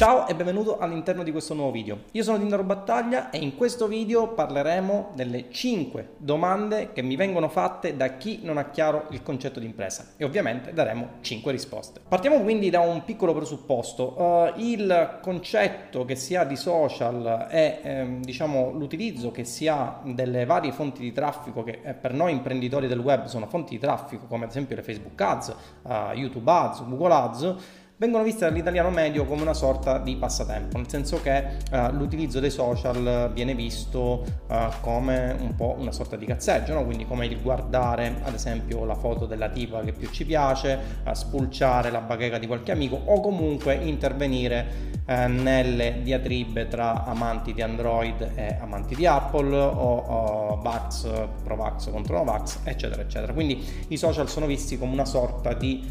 Ciao 0.00 0.26
e 0.26 0.34
benvenuto 0.34 0.78
all'interno 0.78 1.22
di 1.22 1.30
questo 1.30 1.52
nuovo 1.52 1.72
video. 1.72 2.04
Io 2.12 2.22
sono 2.22 2.38
Tindaro 2.38 2.62
Battaglia 2.62 3.28
e 3.28 3.36
in 3.36 3.54
questo 3.54 3.86
video 3.86 4.28
parleremo 4.28 5.10
delle 5.12 5.50
5 5.50 6.12
domande 6.16 6.92
che 6.94 7.02
mi 7.02 7.16
vengono 7.16 7.50
fatte 7.50 7.94
da 7.94 8.16
chi 8.16 8.40
non 8.42 8.56
ha 8.56 8.70
chiaro 8.70 9.08
il 9.10 9.22
concetto 9.22 9.60
di 9.60 9.66
impresa 9.66 10.12
e 10.16 10.24
ovviamente 10.24 10.72
daremo 10.72 11.18
5 11.20 11.52
risposte. 11.52 12.00
Partiamo 12.08 12.40
quindi 12.40 12.70
da 12.70 12.80
un 12.80 13.04
piccolo 13.04 13.34
presupposto. 13.34 14.18
Uh, 14.18 14.52
il 14.56 15.18
concetto 15.20 16.06
che 16.06 16.16
si 16.16 16.34
ha 16.34 16.44
di 16.44 16.56
social 16.56 17.48
è 17.50 17.80
ehm, 17.82 18.22
diciamo 18.22 18.70
l'utilizzo 18.70 19.30
che 19.30 19.44
si 19.44 19.68
ha 19.68 20.00
delle 20.02 20.46
varie 20.46 20.72
fonti 20.72 21.02
di 21.02 21.12
traffico 21.12 21.62
che 21.62 21.80
eh, 21.82 21.92
per 21.92 22.14
noi 22.14 22.32
imprenditori 22.32 22.86
del 22.86 23.00
web 23.00 23.26
sono 23.26 23.46
fonti 23.48 23.74
di 23.74 23.78
traffico 23.78 24.24
come 24.24 24.44
ad 24.44 24.50
esempio 24.50 24.76
le 24.76 24.82
Facebook 24.82 25.20
Ads, 25.20 25.54
uh, 25.82 25.90
YouTube 26.14 26.50
Ads, 26.50 26.88
Google 26.88 27.12
Ads 27.12 27.56
vengono 28.00 28.24
viste 28.24 28.46
dall'italiano 28.46 28.88
medio 28.88 29.26
come 29.26 29.42
una 29.42 29.52
sorta 29.52 29.98
di 29.98 30.16
passatempo, 30.16 30.78
nel 30.78 30.88
senso 30.88 31.20
che 31.20 31.58
uh, 31.70 31.90
l'utilizzo 31.92 32.40
dei 32.40 32.48
social 32.48 33.30
viene 33.34 33.54
visto 33.54 34.24
uh, 34.46 34.54
come 34.80 35.36
un 35.38 35.54
po' 35.54 35.76
una 35.78 35.92
sorta 35.92 36.16
di 36.16 36.24
cazzeggio, 36.24 36.72
no? 36.72 36.86
quindi 36.86 37.06
come 37.06 37.26
il 37.26 37.38
guardare 37.42 38.22
ad 38.22 38.32
esempio 38.32 38.86
la 38.86 38.94
foto 38.94 39.26
della 39.26 39.50
tipa 39.50 39.82
che 39.82 39.92
più 39.92 40.08
ci 40.08 40.24
piace, 40.24 40.78
uh, 41.04 41.12
spulciare 41.12 41.90
la 41.90 42.00
bacheca 42.00 42.38
di 42.38 42.46
qualche 42.46 42.72
amico 42.72 42.98
o 43.04 43.20
comunque 43.20 43.74
intervenire 43.74 44.98
nelle 45.10 46.00
diatribe 46.02 46.68
tra 46.68 47.04
amanti 47.04 47.52
di 47.52 47.62
Android 47.62 48.30
e 48.34 48.58
amanti 48.60 48.94
di 48.94 49.06
Apple 49.06 49.56
o, 49.56 49.96
o 49.96 50.60
Vax, 50.62 51.10
Provax 51.42 51.90
contro 51.90 52.16
Novax, 52.16 52.60
eccetera, 52.62 53.02
eccetera. 53.02 53.32
Quindi 53.32 53.86
i 53.88 53.96
social 53.96 54.28
sono 54.28 54.46
visti 54.46 54.78
come 54.78 54.92
una 54.92 55.04
sorta 55.04 55.52
di 55.52 55.84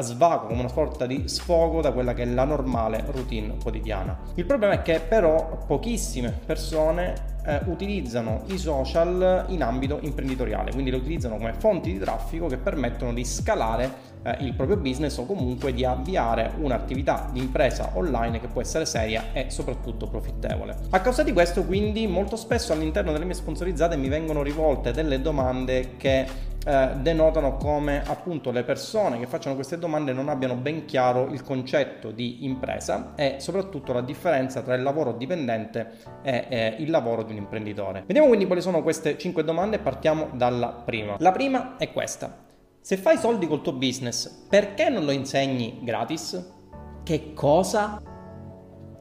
svago, 0.00 0.46
come 0.48 0.60
una 0.60 0.68
sorta 0.68 1.06
di 1.06 1.28
sfogo 1.28 1.80
da 1.80 1.92
quella 1.92 2.12
che 2.12 2.22
è 2.22 2.26
la 2.26 2.44
normale 2.44 3.04
routine 3.06 3.54
quotidiana. 3.62 4.18
Il 4.34 4.44
problema 4.44 4.74
è 4.74 4.82
che 4.82 5.00
però 5.00 5.64
pochissime 5.66 6.30
persone 6.30 7.34
eh, 7.46 7.60
utilizzano 7.66 8.42
i 8.46 8.58
social 8.58 9.46
in 9.48 9.62
ambito 9.62 9.98
imprenditoriale, 10.02 10.72
quindi 10.72 10.90
li 10.90 10.96
utilizzano 10.96 11.36
come 11.36 11.54
fonti 11.54 11.92
di 11.92 11.98
traffico 11.98 12.48
che 12.48 12.56
permettono 12.56 13.12
di 13.12 13.24
scalare 13.24 14.14
eh, 14.22 14.36
il 14.40 14.54
proprio 14.54 14.76
business 14.76 15.16
o 15.18 15.26
comunque 15.26 15.72
di 15.72 15.84
avviare 15.84 16.52
un'attività 16.58 17.28
di 17.32 17.38
impresa 17.38 17.90
online 17.94 18.40
che 18.40 18.48
può 18.48 18.60
essere 18.60 18.84
seria 18.84 19.26
e 19.32 19.46
soprattutto 19.48 20.08
profittevole. 20.08 20.76
A 20.90 21.00
causa 21.00 21.22
di 21.22 21.32
questo 21.32 21.64
quindi 21.64 22.06
molto 22.06 22.36
spesso 22.36 22.72
all'interno 22.72 23.12
delle 23.12 23.24
mie 23.24 23.34
sponsorizzate 23.34 23.96
mi 23.96 24.08
vengono 24.08 24.42
rivolte 24.42 24.90
delle 24.90 25.20
domande 25.22 25.96
che 25.96 26.54
eh, 26.66 26.96
denotano 26.96 27.56
come 27.56 28.02
appunto 28.04 28.50
le 28.50 28.64
persone 28.64 29.20
che 29.20 29.28
facciano 29.28 29.54
queste 29.54 29.78
domande 29.78 30.12
non 30.12 30.28
abbiano 30.28 30.56
ben 30.56 30.84
chiaro 30.84 31.28
il 31.28 31.44
concetto 31.44 32.10
di 32.10 32.44
impresa 32.44 33.12
e 33.14 33.36
soprattutto 33.38 33.92
la 33.92 34.00
differenza 34.00 34.62
tra 34.62 34.74
il 34.74 34.82
lavoro 34.82 35.12
dipendente 35.12 35.92
e 36.22 36.46
eh, 36.48 36.74
il 36.78 36.90
lavoro 36.90 37.22
di 37.22 37.30
un 37.30 37.38
imprenditore. 37.38 38.02
Vediamo 38.04 38.26
quindi 38.26 38.46
quali 38.46 38.60
sono 38.60 38.82
queste 38.82 39.16
5 39.16 39.44
domande 39.44 39.76
e 39.76 39.78
partiamo 39.78 40.30
dalla 40.32 40.82
prima. 40.84 41.14
La 41.20 41.30
prima 41.30 41.76
è 41.76 41.92
questa. 41.92 42.44
Se 42.80 42.96
fai 42.96 43.16
soldi 43.16 43.46
col 43.46 43.62
tuo 43.62 43.72
business, 43.72 44.28
perché 44.48 44.88
non 44.88 45.04
lo 45.04 45.12
insegni 45.12 45.78
gratis? 45.82 46.52
Che 47.04 47.32
cosa? 47.32 48.02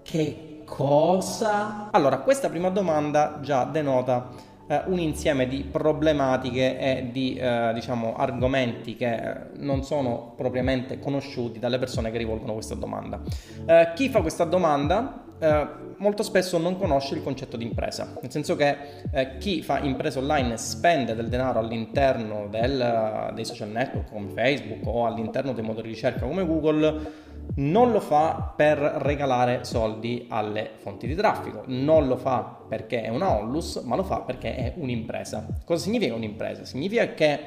Che 0.04 0.62
cosa? 0.66 1.90
Allora, 1.90 2.20
questa 2.20 2.50
prima 2.50 2.70
domanda 2.70 3.40
già 3.42 3.64
denota 3.64 4.54
eh, 4.68 4.82
un 4.88 5.00
insieme 5.00 5.48
di 5.48 5.64
problematiche 5.64 6.80
e 6.80 7.10
di 7.12 7.36
eh, 7.36 7.72
diciamo, 7.74 8.16
argomenti 8.16 8.96
che 8.96 9.14
eh, 9.14 9.38
non 9.58 9.84
sono 9.84 10.34
propriamente 10.36 11.00
conosciuti 11.00 11.60
dalle 11.60 11.80
persone 11.80 12.12
che 12.12 12.18
rivolgono 12.18 12.54
questa 12.54 12.76
domanda. 12.76 13.22
Eh, 13.66 13.92
chi 13.96 14.10
fa 14.10 14.22
questa 14.22 14.44
domanda 14.44 15.26
eh, 15.38 15.68
molto 15.98 16.24
spesso 16.24 16.58
non 16.58 16.78
conosce 16.78 17.16
il 17.16 17.24
concetto 17.24 17.58
di 17.58 17.66
impresa, 17.66 18.14
nel 18.22 18.32
senso 18.32 18.56
che 18.56 18.78
eh, 19.12 19.38
chi 19.38 19.62
fa 19.62 19.80
impresa 19.80 20.20
online 20.20 20.58
spende 20.58 21.14
del 21.14 21.28
denaro 21.28 21.60
all'interno 21.60 22.48
del, 22.50 23.32
dei 23.34 23.46
social 23.46 23.70
network 23.70 24.12
come 24.12 24.30
Facebook 24.30 24.86
o 24.86 25.06
all'interno 25.06 25.54
dei 25.54 25.64
motori 25.64 25.90
di 25.90 25.94
ricerca 25.94 26.26
come 26.26 26.46
Google 26.46 27.24
non 27.56 27.92
lo 27.92 28.00
fa 28.00 28.54
per 28.56 28.78
regalare 28.78 29.64
soldi 29.64 30.26
alle 30.30 30.72
fonti 30.78 31.08
di 31.08 31.16
traffico, 31.16 31.64
non 31.68 32.08
lo 32.08 32.18
fa 32.18 32.60
perché 32.68 33.04
è 33.04 33.10
una 33.10 33.32
onlus, 33.32 33.82
ma 33.86 33.96
lo 33.96 34.04
fa 34.04 34.22
perché 34.22 34.56
è 34.56 34.74
un'impresa. 34.76 35.46
Cosa 35.64 35.84
significa 35.84 36.14
un'impresa? 36.14 36.66
Significa 36.66 37.14
che 37.14 37.40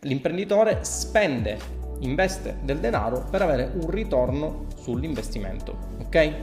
l'imprenditore 0.00 0.78
spende, 0.82 1.58
investe 2.00 2.58
del 2.62 2.78
denaro 2.78 3.24
per 3.30 3.42
avere 3.42 3.72
un 3.74 3.90
ritorno 3.90 4.66
sull'investimento, 4.76 5.76
ok? 6.00 6.34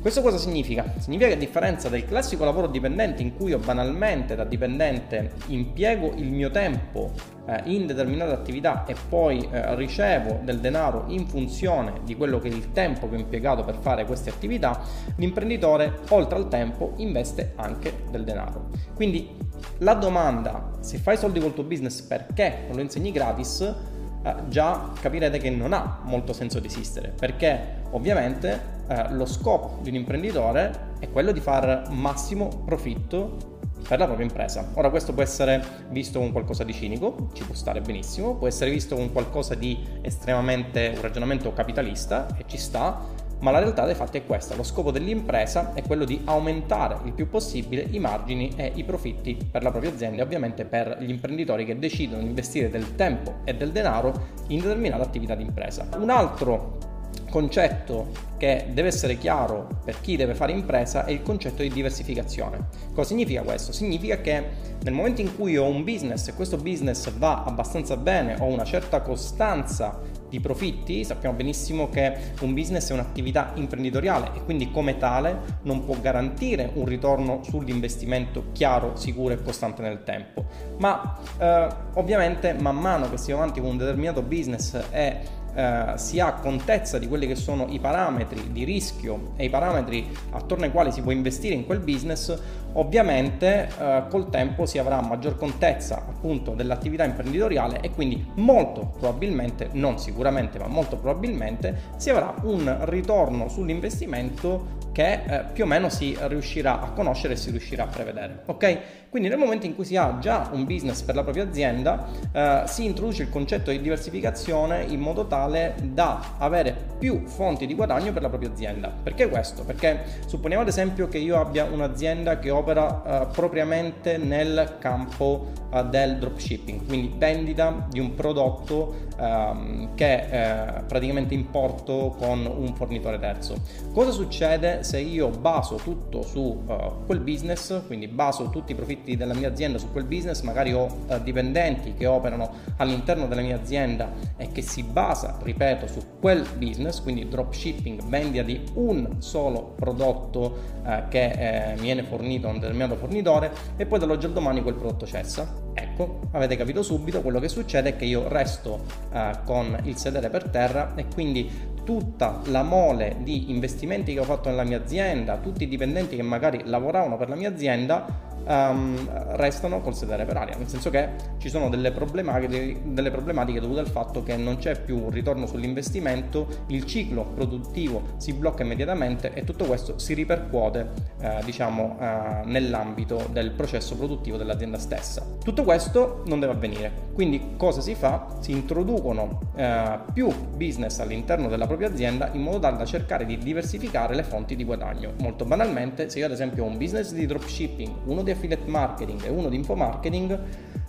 Questo 0.00 0.22
cosa 0.22 0.38
significa? 0.38 0.94
Significa 0.96 1.28
che 1.28 1.34
a 1.34 1.38
differenza 1.38 1.90
del 1.90 2.06
classico 2.06 2.46
lavoro 2.46 2.68
dipendente 2.68 3.20
in 3.20 3.36
cui 3.36 3.50
io 3.50 3.58
banalmente 3.58 4.34
da 4.34 4.44
dipendente 4.44 5.32
impiego 5.48 6.14
il 6.14 6.30
mio 6.30 6.50
tempo 6.50 7.12
eh, 7.46 7.60
in 7.64 7.86
determinate 7.86 8.32
attività 8.32 8.86
e 8.86 8.94
poi 9.10 9.46
eh, 9.50 9.74
ricevo 9.74 10.40
del 10.42 10.60
denaro 10.60 11.04
in 11.08 11.26
funzione 11.26 12.00
di 12.02 12.16
quello 12.16 12.38
che 12.38 12.48
è 12.48 12.50
il 12.50 12.72
tempo 12.72 13.10
che 13.10 13.16
ho 13.16 13.18
impiegato 13.18 13.62
per 13.62 13.76
fare 13.78 14.06
queste 14.06 14.30
attività, 14.30 14.80
l'imprenditore 15.16 15.98
oltre 16.08 16.38
al 16.38 16.48
tempo 16.48 16.94
investe 16.96 17.52
anche 17.56 18.04
del 18.10 18.24
denaro. 18.24 18.68
Quindi 18.94 19.36
la 19.78 19.92
domanda 19.92 20.78
se 20.80 20.96
fai 20.96 21.18
soldi 21.18 21.40
col 21.40 21.52
tuo 21.52 21.64
business 21.64 22.00
perché 22.00 22.64
non 22.68 22.76
lo 22.76 22.82
insegni 22.82 23.12
gratis 23.12 23.74
eh, 24.22 24.34
già 24.48 24.90
capirete 25.00 25.38
che 25.38 25.50
non 25.50 25.72
ha 25.72 26.00
molto 26.02 26.32
senso 26.32 26.60
di 26.60 26.66
esistere 26.66 27.12
perché 27.16 27.82
ovviamente 27.90 28.78
eh, 28.88 29.12
lo 29.12 29.26
scopo 29.26 29.78
di 29.82 29.88
un 29.90 29.94
imprenditore 29.96 30.88
è 30.98 31.10
quello 31.10 31.32
di 31.32 31.40
far 31.40 31.88
massimo 31.90 32.48
profitto 32.64 33.58
per 33.88 33.98
la 33.98 34.04
propria 34.04 34.26
impresa. 34.26 34.68
Ora 34.74 34.90
questo 34.90 35.12
può 35.12 35.22
essere 35.22 35.62
visto 35.88 36.18
come 36.18 36.32
qualcosa 36.32 36.64
di 36.64 36.72
cinico, 36.72 37.30
ci 37.32 37.44
può 37.44 37.54
stare 37.54 37.80
benissimo, 37.80 38.36
può 38.36 38.46
essere 38.46 38.70
visto 38.70 38.94
come 38.94 39.10
qualcosa 39.10 39.54
di 39.54 39.78
estremamente 40.02 40.92
un 40.94 41.00
ragionamento 41.00 41.52
capitalista 41.52 42.26
e 42.36 42.44
ci 42.46 42.58
sta, 42.58 43.00
ma 43.40 43.50
la 43.50 43.58
realtà 43.58 43.84
dei 43.84 43.94
fatti 43.94 44.18
è 44.18 44.26
questa, 44.26 44.54
lo 44.54 44.62
scopo 44.62 44.90
dell'impresa 44.90 45.72
è 45.74 45.82
quello 45.82 46.04
di 46.04 46.20
aumentare 46.24 46.98
il 47.04 47.12
più 47.12 47.28
possibile 47.28 47.86
i 47.90 47.98
margini 47.98 48.52
e 48.56 48.72
i 48.74 48.84
profitti 48.84 49.36
per 49.50 49.62
la 49.62 49.70
propria 49.70 49.90
azienda 49.90 50.20
e 50.20 50.24
ovviamente 50.24 50.64
per 50.64 50.98
gli 51.00 51.10
imprenditori 51.10 51.64
che 51.64 51.78
decidono 51.78 52.22
di 52.22 52.28
investire 52.28 52.70
del 52.70 52.94
tempo 52.94 53.36
e 53.44 53.54
del 53.54 53.72
denaro 53.72 54.28
in 54.48 54.60
determinate 54.60 55.02
attività 55.02 55.34
di 55.34 55.42
impresa. 55.42 55.88
Un 55.96 56.10
altro 56.10 56.88
concetto 57.30 58.28
che 58.36 58.66
deve 58.72 58.88
essere 58.88 59.16
chiaro 59.16 59.68
per 59.84 60.00
chi 60.00 60.16
deve 60.16 60.34
fare 60.34 60.52
impresa 60.52 61.04
è 61.04 61.12
il 61.12 61.22
concetto 61.22 61.62
di 61.62 61.68
diversificazione. 61.68 62.68
Cosa 62.92 63.08
significa 63.08 63.42
questo? 63.42 63.72
Significa 63.72 64.20
che 64.20 64.42
nel 64.82 64.92
momento 64.92 65.20
in 65.20 65.34
cui 65.36 65.56
ho 65.56 65.66
un 65.66 65.84
business 65.84 66.28
e 66.28 66.34
questo 66.34 66.56
business 66.56 67.10
va 67.12 67.44
abbastanza 67.44 67.96
bene, 67.96 68.36
ho 68.40 68.46
una 68.46 68.64
certa 68.64 69.00
costanza 69.00 70.00
di 70.30 70.40
profitti, 70.40 71.04
sappiamo 71.04 71.36
benissimo 71.36 71.90
che 71.90 72.32
un 72.40 72.54
business 72.54 72.90
è 72.90 72.92
un'attività 72.94 73.52
imprenditoriale 73.56 74.30
e 74.34 74.44
quindi 74.44 74.70
come 74.70 74.96
tale 74.96 75.58
non 75.62 75.84
può 75.84 75.96
garantire 76.00 76.70
un 76.74 76.86
ritorno 76.86 77.42
sull'investimento 77.42 78.44
chiaro, 78.52 78.96
sicuro 78.96 79.34
e 79.34 79.42
costante 79.42 79.82
nel 79.82 80.02
tempo. 80.04 80.44
Ma 80.78 81.18
eh, 81.38 81.68
ovviamente 81.94 82.54
man 82.54 82.76
mano 82.76 83.10
che 83.10 83.18
si 83.18 83.32
va 83.32 83.38
avanti 83.38 83.60
con 83.60 83.70
un 83.70 83.76
determinato 83.76 84.22
business 84.22 84.80
e 84.90 85.38
eh, 85.52 85.92
si 85.96 86.20
ha 86.20 86.34
contezza 86.34 86.98
di 86.98 87.08
quelli 87.08 87.26
che 87.26 87.34
sono 87.34 87.66
i 87.68 87.80
parametri 87.80 88.52
di 88.52 88.64
rischio 88.64 89.32
e 89.36 89.46
i 89.46 89.50
parametri 89.50 90.08
attorno 90.30 90.64
ai 90.64 90.70
quali 90.70 90.92
si 90.92 91.02
può 91.02 91.10
investire 91.10 91.54
in 91.54 91.66
quel 91.66 91.80
business, 91.80 92.38
ovviamente 92.74 93.68
eh, 93.78 94.02
col 94.08 94.30
tempo 94.30 94.66
si 94.66 94.78
avrà 94.78 95.00
maggior 95.00 95.36
contezza 95.36 95.96
appunto 95.96 96.52
dell'attività 96.52 97.04
imprenditoriale 97.04 97.80
e 97.80 97.90
quindi 97.90 98.24
molto 98.34 98.92
probabilmente, 98.98 99.68
non 99.72 99.98
sicuramente, 99.98 100.58
ma 100.58 100.66
molto 100.66 100.96
probabilmente 100.96 101.92
si 101.96 102.10
avrà 102.10 102.34
un 102.42 102.76
ritorno 102.82 103.48
sull'investimento 103.48 104.78
che 104.92 105.22
eh, 105.24 105.44
più 105.52 105.64
o 105.64 105.66
meno 105.66 105.88
si 105.88 106.16
riuscirà 106.20 106.80
a 106.80 106.90
conoscere 106.90 107.34
e 107.34 107.36
si 107.36 107.50
riuscirà 107.50 107.84
a 107.84 107.86
prevedere. 107.86 108.42
Ok? 108.46 108.78
Quindi 109.10 109.28
nel 109.28 109.38
momento 109.38 109.66
in 109.66 109.74
cui 109.74 109.84
si 109.84 109.96
ha 109.96 110.18
già 110.20 110.50
un 110.52 110.64
business 110.64 111.02
per 111.02 111.16
la 111.16 111.22
propria 111.22 111.44
azienda, 111.44 112.06
eh, 112.32 112.62
si 112.66 112.84
introduce 112.84 113.22
il 113.22 113.28
concetto 113.28 113.70
di 113.70 113.80
diversificazione 113.80 114.84
in 114.84 115.00
modo 115.00 115.26
tale 115.26 115.74
da 115.82 116.34
avere 116.38 116.76
più 116.98 117.26
fonti 117.26 117.66
di 117.66 117.74
guadagno 117.74 118.12
per 118.12 118.22
la 118.22 118.28
propria 118.28 118.50
azienda. 118.50 118.92
Perché 119.02 119.28
questo? 119.28 119.64
Perché 119.64 120.00
supponiamo 120.26 120.62
ad 120.62 120.68
esempio 120.68 121.08
che 121.08 121.18
io 121.18 121.40
abbia 121.40 121.64
un'azienda 121.64 122.38
che 122.38 122.50
opera 122.60 123.22
eh, 123.22 123.26
propriamente 123.32 124.16
nel 124.16 124.76
campo 124.78 125.48
eh, 125.72 125.84
del 125.84 126.18
dropshipping, 126.18 126.86
quindi 126.86 127.12
vendita 127.16 127.86
di 127.90 127.98
un 127.98 128.14
prodotto 128.14 128.94
ehm, 129.18 129.94
che 129.94 130.26
eh, 130.30 130.82
praticamente 130.82 131.34
importo 131.34 132.14
con 132.18 132.44
un 132.46 132.74
fornitore 132.74 133.18
terzo. 133.18 133.56
Cosa 133.92 134.10
succede 134.10 134.82
se 134.82 135.00
io 135.00 135.28
baso 135.28 135.76
tutto 135.76 136.22
su 136.22 136.40
uh, 136.40 137.04
quel 137.06 137.20
business, 137.20 137.86
quindi 137.86 138.06
baso 138.06 138.50
tutti 138.50 138.72
i 138.72 138.74
profitti 138.74 139.16
della 139.16 139.34
mia 139.34 139.48
azienda 139.48 139.78
su 139.78 139.90
quel 139.90 140.04
business, 140.04 140.42
magari 140.42 140.72
ho 140.72 140.84
uh, 140.84 141.20
dipendenti 141.22 141.94
che 141.94 142.06
operano 142.06 142.50
all'interno 142.76 143.26
della 143.26 143.40
mia 143.40 143.56
azienda 143.56 144.12
e 144.36 144.50
che 144.52 144.62
si 144.62 144.82
basa 144.82 145.38
ripeto, 145.42 145.86
su 145.86 146.00
quel 146.20 146.46
business, 146.56 147.00
quindi 147.00 147.28
dropshipping, 147.28 148.04
vendita 148.04 148.42
di 148.42 148.62
un 148.74 149.16
solo 149.18 149.74
prodotto 149.76 150.78
eh, 150.86 151.04
che 151.08 151.72
eh, 151.72 151.74
viene 151.76 152.02
fornito 152.02 152.48
un 152.50 152.58
determinato 152.58 152.96
fornitore 152.96 153.50
e 153.76 153.86
poi 153.86 153.98
dall'oggi 153.98 154.26
al 154.26 154.32
domani 154.32 154.62
quel 154.62 154.74
prodotto 154.74 155.06
cessa. 155.06 155.52
Ecco, 155.74 156.20
avete 156.32 156.56
capito 156.56 156.82
subito, 156.82 157.22
quello 157.22 157.40
che 157.40 157.48
succede 157.48 157.90
è 157.90 157.96
che 157.96 158.04
io 158.04 158.28
resto 158.28 158.84
eh, 159.12 159.38
con 159.44 159.78
il 159.84 159.96
sedere 159.96 160.30
per 160.30 160.48
terra 160.48 160.94
e 160.94 161.06
quindi 161.12 161.68
tutta 161.84 162.40
la 162.46 162.62
mole 162.62 163.16
di 163.20 163.50
investimenti 163.50 164.12
che 164.12 164.20
ho 164.20 164.24
fatto 164.24 164.48
nella 164.48 164.64
mia 164.64 164.78
azienda, 164.78 165.38
tutti 165.38 165.64
i 165.64 165.68
dipendenti 165.68 166.16
che 166.16 166.22
magari 166.22 166.62
lavoravano 166.64 167.16
per 167.16 167.28
la 167.28 167.34
mia 167.34 167.48
azienda, 167.48 168.28
um, 168.44 169.08
restano 169.36 169.80
col 169.80 169.94
sedere 169.94 170.24
per 170.24 170.36
aria, 170.36 170.56
nel 170.56 170.68
senso 170.68 170.90
che 170.90 171.08
ci 171.38 171.48
sono 171.48 171.68
delle 171.68 171.92
problematiche, 171.92 172.80
delle 172.84 173.10
problematiche 173.10 173.60
dovute 173.60 173.80
al 173.80 173.88
fatto 173.88 174.22
che 174.22 174.36
non 174.36 174.56
c'è 174.56 174.80
più 174.80 175.04
un 175.04 175.10
ritorno 175.10 175.46
sull'investimento, 175.46 176.46
il 176.68 176.84
ciclo 176.84 177.24
produttivo 177.34 178.02
si 178.16 178.32
blocca 178.32 178.62
immediatamente 178.62 179.32
e 179.34 179.44
tutto 179.44 179.64
questo 179.64 179.98
si 179.98 180.14
ripercuote 180.14 180.90
eh, 181.20 181.38
diciamo, 181.44 181.96
eh, 182.00 182.44
nell'ambito 182.44 183.26
del 183.30 183.52
processo 183.52 183.96
produttivo 183.96 184.36
dell'azienda 184.36 184.78
stessa. 184.78 185.24
Tutto 185.42 185.62
questo 185.64 186.22
non 186.26 186.40
deve 186.40 186.52
avvenire, 186.52 186.92
quindi 187.12 187.54
cosa 187.56 187.80
si 187.80 187.94
fa? 187.94 188.26
Si 188.40 188.52
introducono 188.52 189.40
eh, 189.56 189.98
più 190.12 190.28
business 190.56 190.98
all'interno 191.00 191.48
della 191.48 191.66
propria 191.66 191.88
azienda 191.88 192.30
in 192.32 192.42
modo 192.42 192.58
tale 192.58 192.76
da 192.76 192.84
cercare 192.84 193.26
di 193.26 193.38
diversificare 193.38 194.14
le 194.14 194.22
fonti 194.22 194.56
di 194.56 194.64
guadagno. 194.64 195.12
Molto 195.18 195.44
banalmente, 195.44 196.08
se 196.08 196.18
io 196.18 196.26
ad 196.26 196.32
esempio 196.32 196.64
ho 196.64 196.66
un 196.66 196.78
business 196.78 197.12
di 197.12 197.26
dropshipping, 197.26 197.92
uno 198.04 198.22
di 198.22 198.29
di 198.30 198.36
affiliate 198.36 198.68
marketing 198.70 199.24
e 199.24 199.28
uno 199.28 199.48
di 199.48 199.56
infomarketing, 199.56 200.38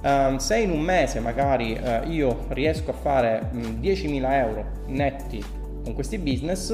um, 0.03 0.37
se 0.37 0.57
in 0.57 0.69
un 0.69 0.81
mese 0.81 1.19
magari 1.19 1.77
uh, 1.81 2.07
io 2.09 2.45
riesco 2.49 2.91
a 2.91 2.93
fare 2.93 3.49
um, 3.51 3.79
10.000 3.81 4.31
euro 4.31 4.65
netti 4.87 5.43
con 5.83 5.93
questi 5.93 6.17
business, 6.17 6.69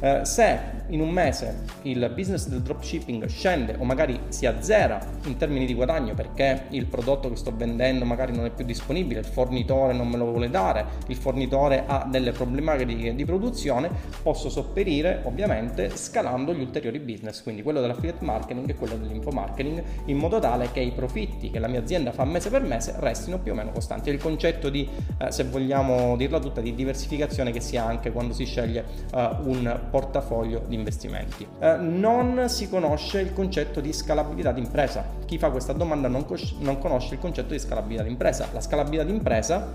uh, 0.00 0.22
se 0.22 0.58
in 0.88 1.00
un 1.00 1.10
mese 1.10 1.64
il 1.82 2.12
business 2.14 2.48
del 2.48 2.60
dropshipping 2.60 3.26
scende 3.26 3.76
o 3.78 3.84
magari 3.84 4.18
si 4.28 4.46
azzera 4.46 5.00
in 5.24 5.36
termini 5.36 5.66
di 5.66 5.74
guadagno 5.74 6.14
perché 6.14 6.66
il 6.70 6.86
prodotto 6.86 7.28
che 7.28 7.36
sto 7.36 7.52
vendendo 7.54 8.04
magari 8.04 8.34
non 8.34 8.44
è 8.44 8.50
più 8.50 8.64
disponibile, 8.64 9.20
il 9.20 9.26
fornitore 9.26 9.92
non 9.92 10.08
me 10.08 10.16
lo 10.16 10.26
vuole 10.26 10.50
dare, 10.50 10.84
il 11.08 11.16
fornitore 11.16 11.84
ha 11.86 12.06
delle 12.08 12.32
problematiche 12.32 13.14
di 13.14 13.24
produzione, 13.24 13.90
posso 14.22 14.48
sopperire 14.48 15.20
ovviamente 15.24 15.90
scalando 15.96 16.54
gli 16.54 16.60
ulteriori 16.60 16.98
business, 16.98 17.42
quindi 17.42 17.62
quello 17.62 17.80
dell'affiliate 17.80 18.24
marketing 18.24 18.68
e 18.68 18.74
quello 18.74 18.96
dell'info 18.96 19.30
marketing, 19.30 19.82
in 20.06 20.16
modo 20.16 20.38
tale 20.38 20.70
che 20.72 20.80
i 20.80 20.92
profitti 20.92 21.50
che 21.50 21.58
la 21.58 21.68
mia 21.68 21.80
azienda 21.80 22.12
fa 22.12 22.24
mese 22.24 22.50
per 22.50 22.62
mese 22.62 22.94
restino 22.98 23.38
più 23.38 23.52
o 23.52 23.54
meno 23.54 23.70
costanti. 23.70 24.10
È 24.10 24.12
il 24.12 24.20
concetto 24.20 24.68
di, 24.68 24.88
eh, 25.18 25.30
se 25.30 25.44
vogliamo 25.44 26.16
dirla 26.16 26.38
tutta, 26.38 26.60
di 26.60 26.74
diversificazione 26.74 27.52
che 27.52 27.60
si 27.60 27.76
ha 27.76 27.84
anche 27.84 28.12
quando 28.12 28.32
si 28.32 28.44
sceglie 28.44 28.84
eh, 29.14 29.30
un 29.44 29.80
portafoglio 29.90 30.64
di 30.72 30.78
investimenti. 30.78 31.46
Eh, 31.60 31.76
non 31.76 32.48
si 32.48 32.68
conosce 32.68 33.20
il 33.20 33.32
concetto 33.32 33.80
di 33.80 33.92
scalabilità 33.92 34.52
d'impresa. 34.52 35.04
Chi 35.26 35.38
fa 35.38 35.50
questa 35.50 35.72
domanda 35.72 36.08
non, 36.08 36.24
cos- 36.24 36.56
non 36.58 36.78
conosce 36.78 37.14
il 37.14 37.20
concetto 37.20 37.52
di 37.52 37.58
scalabilità 37.58 38.02
d'impresa. 38.02 38.48
La 38.52 38.60
scalabilità 38.60 39.04
d'impresa 39.04 39.70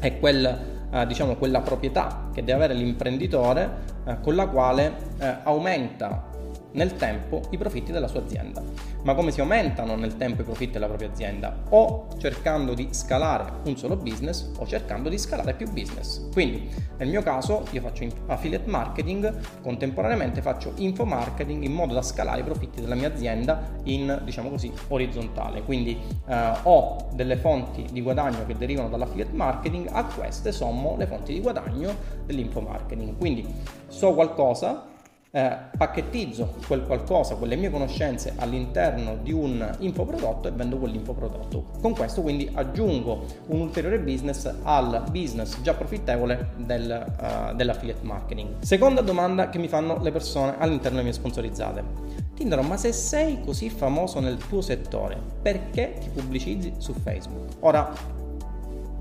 è 0.00 0.18
quel 0.18 0.78
Uh, 0.90 1.06
diciamo, 1.06 1.36
quella 1.36 1.60
proprietà 1.60 2.30
che 2.32 2.42
deve 2.42 2.64
avere 2.64 2.74
l'imprenditore 2.74 3.70
uh, 4.06 4.20
con 4.20 4.34
la 4.34 4.48
quale 4.48 4.92
uh, 5.20 5.24
aumenta 5.44 6.29
nel 6.72 6.96
tempo 6.96 7.42
i 7.50 7.58
profitti 7.58 7.92
della 7.92 8.08
sua 8.08 8.20
azienda. 8.20 8.62
Ma 9.02 9.14
come 9.14 9.30
si 9.30 9.40
aumentano 9.40 9.96
nel 9.96 10.16
tempo 10.16 10.42
i 10.42 10.44
profitti 10.44 10.72
della 10.72 10.86
propria 10.86 11.08
azienda? 11.08 11.62
O 11.70 12.08
cercando 12.18 12.74
di 12.74 12.88
scalare 12.90 13.52
un 13.64 13.76
solo 13.76 13.96
business 13.96 14.50
o 14.58 14.66
cercando 14.66 15.08
di 15.08 15.18
scalare 15.18 15.54
più 15.54 15.70
business. 15.70 16.28
Quindi 16.32 16.68
nel 16.98 17.08
mio 17.08 17.22
caso 17.22 17.64
io 17.70 17.80
faccio 17.80 18.06
affiliate 18.26 18.68
marketing, 18.68 19.34
contemporaneamente 19.62 20.42
faccio 20.42 20.72
info 20.76 21.04
marketing 21.04 21.62
in 21.62 21.72
modo 21.72 21.94
da 21.94 22.02
scalare 22.02 22.40
i 22.40 22.44
profitti 22.44 22.80
della 22.80 22.94
mia 22.94 23.08
azienda 23.08 23.62
in 23.84 24.20
diciamo 24.24 24.50
così 24.50 24.70
orizzontale. 24.88 25.62
Quindi 25.62 25.98
eh, 26.26 26.52
ho 26.62 27.08
delle 27.12 27.36
fonti 27.36 27.86
di 27.90 28.02
guadagno 28.02 28.44
che 28.46 28.56
derivano 28.56 28.88
dall'affiliate 28.88 29.32
marketing, 29.32 29.88
a 29.90 30.04
queste 30.04 30.52
sommo 30.52 30.96
le 30.98 31.06
fonti 31.06 31.32
di 31.32 31.40
guadagno 31.40 31.94
dell'info 32.26 32.60
marketing. 32.60 33.16
Quindi 33.16 33.46
so 33.88 34.14
qualcosa 34.14 34.89
eh, 35.32 35.56
pacchettizzo 35.76 36.56
quel 36.66 36.84
qualcosa, 36.84 37.36
quelle 37.36 37.56
mie 37.56 37.70
conoscenze 37.70 38.34
all'interno 38.36 39.16
di 39.22 39.32
un 39.32 39.76
infoprodotto 39.78 40.48
e 40.48 40.50
vendo 40.50 40.78
quell'infoprodotto. 40.78 41.66
Con 41.80 41.94
questo 41.94 42.22
quindi 42.22 42.50
aggiungo 42.52 43.24
un 43.46 43.60
ulteriore 43.60 44.00
business 44.00 44.52
al 44.62 45.04
business 45.10 45.60
già 45.60 45.74
profittevole 45.74 46.50
del, 46.56 47.06
uh, 47.20 47.54
dell'affiliate 47.54 48.02
marketing. 48.02 48.60
Seconda 48.60 49.00
domanda 49.02 49.50
che 49.50 49.58
mi 49.58 49.68
fanno 49.68 49.98
le 50.02 50.10
persone 50.10 50.54
all'interno 50.58 50.96
delle 50.96 51.04
mie 51.04 51.12
sponsorizzate. 51.12 52.18
Tindaro, 52.34 52.62
ma 52.62 52.76
se 52.76 52.92
sei 52.92 53.40
così 53.40 53.68
famoso 53.68 54.18
nel 54.18 54.38
tuo 54.38 54.62
settore, 54.62 55.16
perché 55.42 55.94
ti 56.00 56.08
pubblicizzi 56.08 56.74
su 56.78 56.94
Facebook? 56.94 57.56
Ora, 57.60 57.92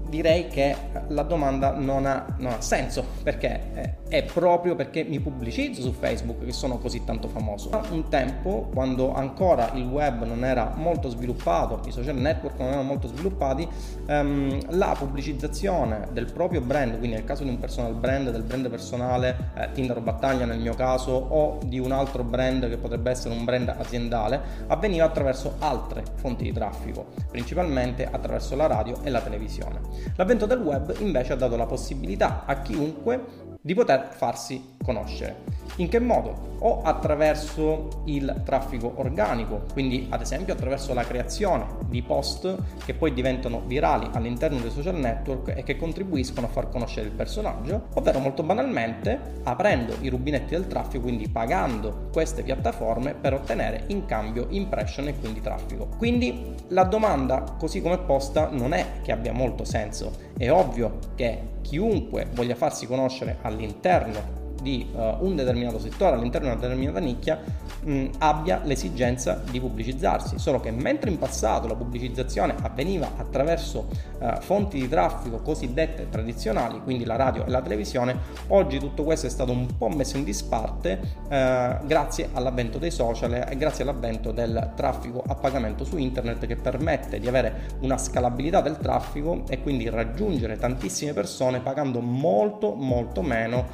direi 0.09 0.47
che 0.47 0.75
la 1.07 1.23
domanda 1.23 1.71
non 1.71 2.05
ha, 2.05 2.35
non 2.37 2.53
ha 2.53 2.61
senso 2.61 3.05
perché 3.23 3.97
è 4.09 4.23
proprio 4.23 4.75
perché 4.75 5.03
mi 5.03 5.19
pubblicizzo 5.19 5.81
su 5.81 5.91
Facebook 5.91 6.43
che 6.43 6.51
sono 6.51 6.79
così 6.79 7.03
tanto 7.03 7.27
famoso. 7.27 7.69
Un 7.91 8.09
tempo, 8.09 8.67
quando 8.73 9.13
ancora 9.13 9.71
il 9.75 9.85
web 9.85 10.25
non 10.25 10.43
era 10.43 10.73
molto 10.75 11.09
sviluppato, 11.09 11.79
i 11.85 11.91
social 11.91 12.15
network 12.15 12.57
non 12.57 12.69
erano 12.69 12.83
molto 12.83 13.07
sviluppati, 13.07 13.67
ehm, 14.07 14.75
la 14.75 14.95
pubblicizzazione 14.97 16.07
del 16.11 16.31
proprio 16.31 16.59
brand, 16.61 16.97
quindi 16.97 17.15
nel 17.15 17.23
caso 17.23 17.43
di 17.43 17.49
un 17.49 17.59
personal 17.59 17.93
brand, 17.93 18.31
del 18.31 18.41
brand 18.41 18.67
personale, 18.67 19.51
eh, 19.55 19.71
Tinder 19.73 19.97
o 19.97 20.01
Battaglia 20.01 20.45
nel 20.45 20.59
mio 20.59 20.73
caso, 20.73 21.11
o 21.11 21.59
di 21.63 21.77
un 21.77 21.91
altro 21.91 22.23
brand 22.23 22.67
che 22.67 22.77
potrebbe 22.77 23.11
essere 23.11 23.35
un 23.35 23.45
brand 23.45 23.69
aziendale, 23.69 24.41
avveniva 24.67 25.05
attraverso 25.05 25.55
altre 25.59 26.03
fonti 26.15 26.43
di 26.43 26.51
traffico, 26.51 27.05
principalmente 27.29 28.07
attraverso 28.09 28.55
la 28.55 28.65
radio 28.65 28.97
e 29.03 29.11
la 29.11 29.21
televisione. 29.21 29.79
L'avvento 30.15 30.47
del 30.47 30.59
web 30.59 30.95
invece 30.97 31.33
ha 31.33 31.35
dato 31.35 31.55
la 31.55 31.67
possibilità 31.67 32.45
a 32.47 32.61
chiunque 32.61 33.47
di 33.61 33.73
poter 33.73 34.15
farsi 34.15 34.77
conoscere. 34.89 35.57
In 35.75 35.87
che 35.87 35.99
modo? 35.99 36.47
O 36.61 36.81
attraverso 36.81 38.01
il 38.05 38.41
traffico 38.43 38.91
organico, 38.95 39.61
quindi 39.71 40.07
ad 40.09 40.19
esempio 40.19 40.53
attraverso 40.53 40.93
la 40.93 41.05
creazione 41.05 41.65
di 41.87 42.01
post 42.01 42.53
che 42.83 42.93
poi 42.93 43.13
diventano 43.13 43.61
virali 43.65 44.09
all'interno 44.11 44.59
dei 44.59 44.71
social 44.71 44.95
network 44.95 45.53
e 45.55 45.63
che 45.63 45.77
contribuiscono 45.77 46.47
a 46.47 46.49
far 46.49 46.69
conoscere 46.69 47.05
il 47.05 47.13
personaggio, 47.13 47.87
ovvero 47.93 48.19
molto 48.19 48.43
banalmente 48.43 49.39
aprendo 49.43 49.95
i 50.01 50.09
rubinetti 50.09 50.49
del 50.49 50.67
traffico, 50.67 51.03
quindi 51.03 51.29
pagando 51.29 52.09
queste 52.11 52.43
piattaforme 52.43 53.13
per 53.13 53.35
ottenere 53.35 53.83
in 53.87 54.05
cambio 54.05 54.47
impression 54.49 55.07
e 55.07 55.17
quindi 55.17 55.39
traffico. 55.39 55.87
Quindi 55.97 56.55
la 56.69 56.83
domanda 56.83 57.55
così 57.57 57.81
come 57.81 57.99
posta 57.99 58.49
non 58.51 58.73
è 58.73 58.99
che 59.01 59.13
abbia 59.13 59.31
molto 59.31 59.63
senso, 59.63 60.11
è 60.37 60.51
ovvio 60.51 60.97
che 61.15 61.57
chiunque 61.61 62.27
voglia 62.33 62.55
farsi 62.55 62.85
conoscere 62.85 63.37
all'interno 63.43 64.47
di 64.61 64.87
uh, 64.91 65.17
un 65.19 65.35
determinato 65.35 65.79
settore, 65.79 66.15
all'interno 66.15 66.47
di 66.47 66.53
una 66.53 66.61
determinata 66.61 66.99
nicchia, 66.99 67.39
mh, 67.83 68.05
abbia 68.19 68.61
l'esigenza 68.63 69.41
di 69.49 69.59
pubblicizzarsi. 69.59 70.37
Solo 70.37 70.59
che 70.59 70.71
mentre 70.71 71.09
in 71.09 71.17
passato 71.17 71.67
la 71.67 71.75
pubblicizzazione 71.75 72.55
avveniva 72.61 73.11
attraverso 73.17 73.87
uh, 74.19 74.39
fonti 74.41 74.79
di 74.79 74.87
traffico 74.87 75.39
cosiddette 75.39 76.09
tradizionali, 76.09 76.81
quindi 76.83 77.05
la 77.05 77.15
radio 77.15 77.45
e 77.45 77.49
la 77.49 77.61
televisione, 77.61 78.17
oggi 78.47 78.79
tutto 78.79 79.03
questo 79.03 79.27
è 79.27 79.29
stato 79.29 79.51
un 79.51 79.77
po' 79.77 79.89
messo 79.89 80.17
in 80.17 80.23
disparte 80.23 80.99
uh, 81.23 81.85
grazie 81.85 82.29
all'avvento 82.33 82.77
dei 82.77 82.91
social 82.91 83.33
e 83.33 83.55
grazie 83.57 83.83
all'avvento 83.83 84.31
del 84.31 84.71
traffico 84.75 85.23
a 85.25 85.35
pagamento 85.35 85.83
su 85.83 85.97
internet 85.97 86.45
che 86.45 86.55
permette 86.55 87.19
di 87.19 87.27
avere 87.27 87.77
una 87.81 87.97
scalabilità 87.97 88.61
del 88.61 88.77
traffico 88.77 89.43
e 89.47 89.61
quindi 89.61 89.89
raggiungere 89.89 90.57
tantissime 90.57 91.13
persone 91.13 91.59
pagando 91.59 92.01
molto 92.01 92.73
molto 92.73 93.21
meno 93.21 93.67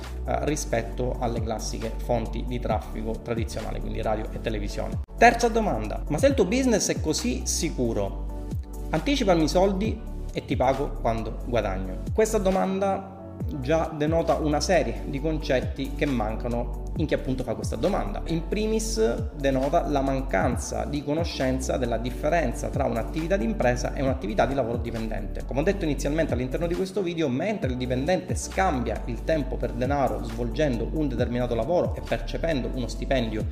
rispetto 0.44 0.75
rispetto 0.76 1.16
alle 1.20 1.42
classiche 1.42 1.92
fonti 1.98 2.44
di 2.46 2.60
traffico 2.60 3.12
tradizionali, 3.24 3.80
quindi 3.80 4.02
radio 4.02 4.26
e 4.32 4.42
televisione. 4.42 5.02
Terza 5.18 5.48
domanda, 5.48 6.04
ma 6.10 6.18
se 6.18 6.28
il 6.28 6.34
tuo 6.34 6.46
business 6.46 6.90
è 6.92 7.00
così 7.00 7.44
sicuro, 7.46 8.48
anticipami 8.90 9.44
i 9.44 9.48
soldi 9.48 10.00
e 10.34 10.46
ti 10.46 10.58
pago 10.58 10.98
quando 11.00 11.38
guadagno? 11.46 12.04
Questa 12.14 12.38
domanda 12.38 13.15
già 13.60 13.92
denota 13.96 14.36
una 14.36 14.60
serie 14.60 15.04
di 15.06 15.20
concetti 15.20 15.94
che 15.96 16.06
mancano 16.06 16.84
in 16.98 17.06
chi 17.06 17.14
appunto 17.14 17.44
fa 17.44 17.56
questa 17.56 17.76
domanda. 17.76 18.22
In 18.28 18.48
primis 18.48 19.34
denota 19.36 19.88
la 19.88 20.02
mancanza 20.02 20.86
di 20.86 21.04
conoscenza 21.04 21.78
della 21.78 21.98
differenza 21.98 22.70
tra 22.70 22.86
un'attività 22.86 23.38
di 23.38 23.44
impresa 23.44 23.94
e 23.94 24.02
un'attività 24.02 24.46
di 24.46 24.54
lavoro 24.54 24.78
dipendente. 24.78 25.44
Come 25.46 25.60
ho 25.60 25.64
detto 25.64 25.84
inizialmente 25.84 26.34
all'interno 26.34 26.68
di 26.68 26.76
questo 26.76 27.02
video, 27.02 27.28
mentre 27.28 27.72
il 27.72 27.78
dipendente 27.78 28.36
scambia 28.36 29.02
il 29.06 29.24
tempo 29.24 29.58
per 29.58 29.74
denaro 29.74 30.24
svolgendo 30.24 30.90
un 30.94 31.08
determinato 31.08 31.56
lavoro 31.56 31.96
e 31.96 32.02
percependo 32.02 32.72
uno 32.74 32.88
stipendio 32.88 33.46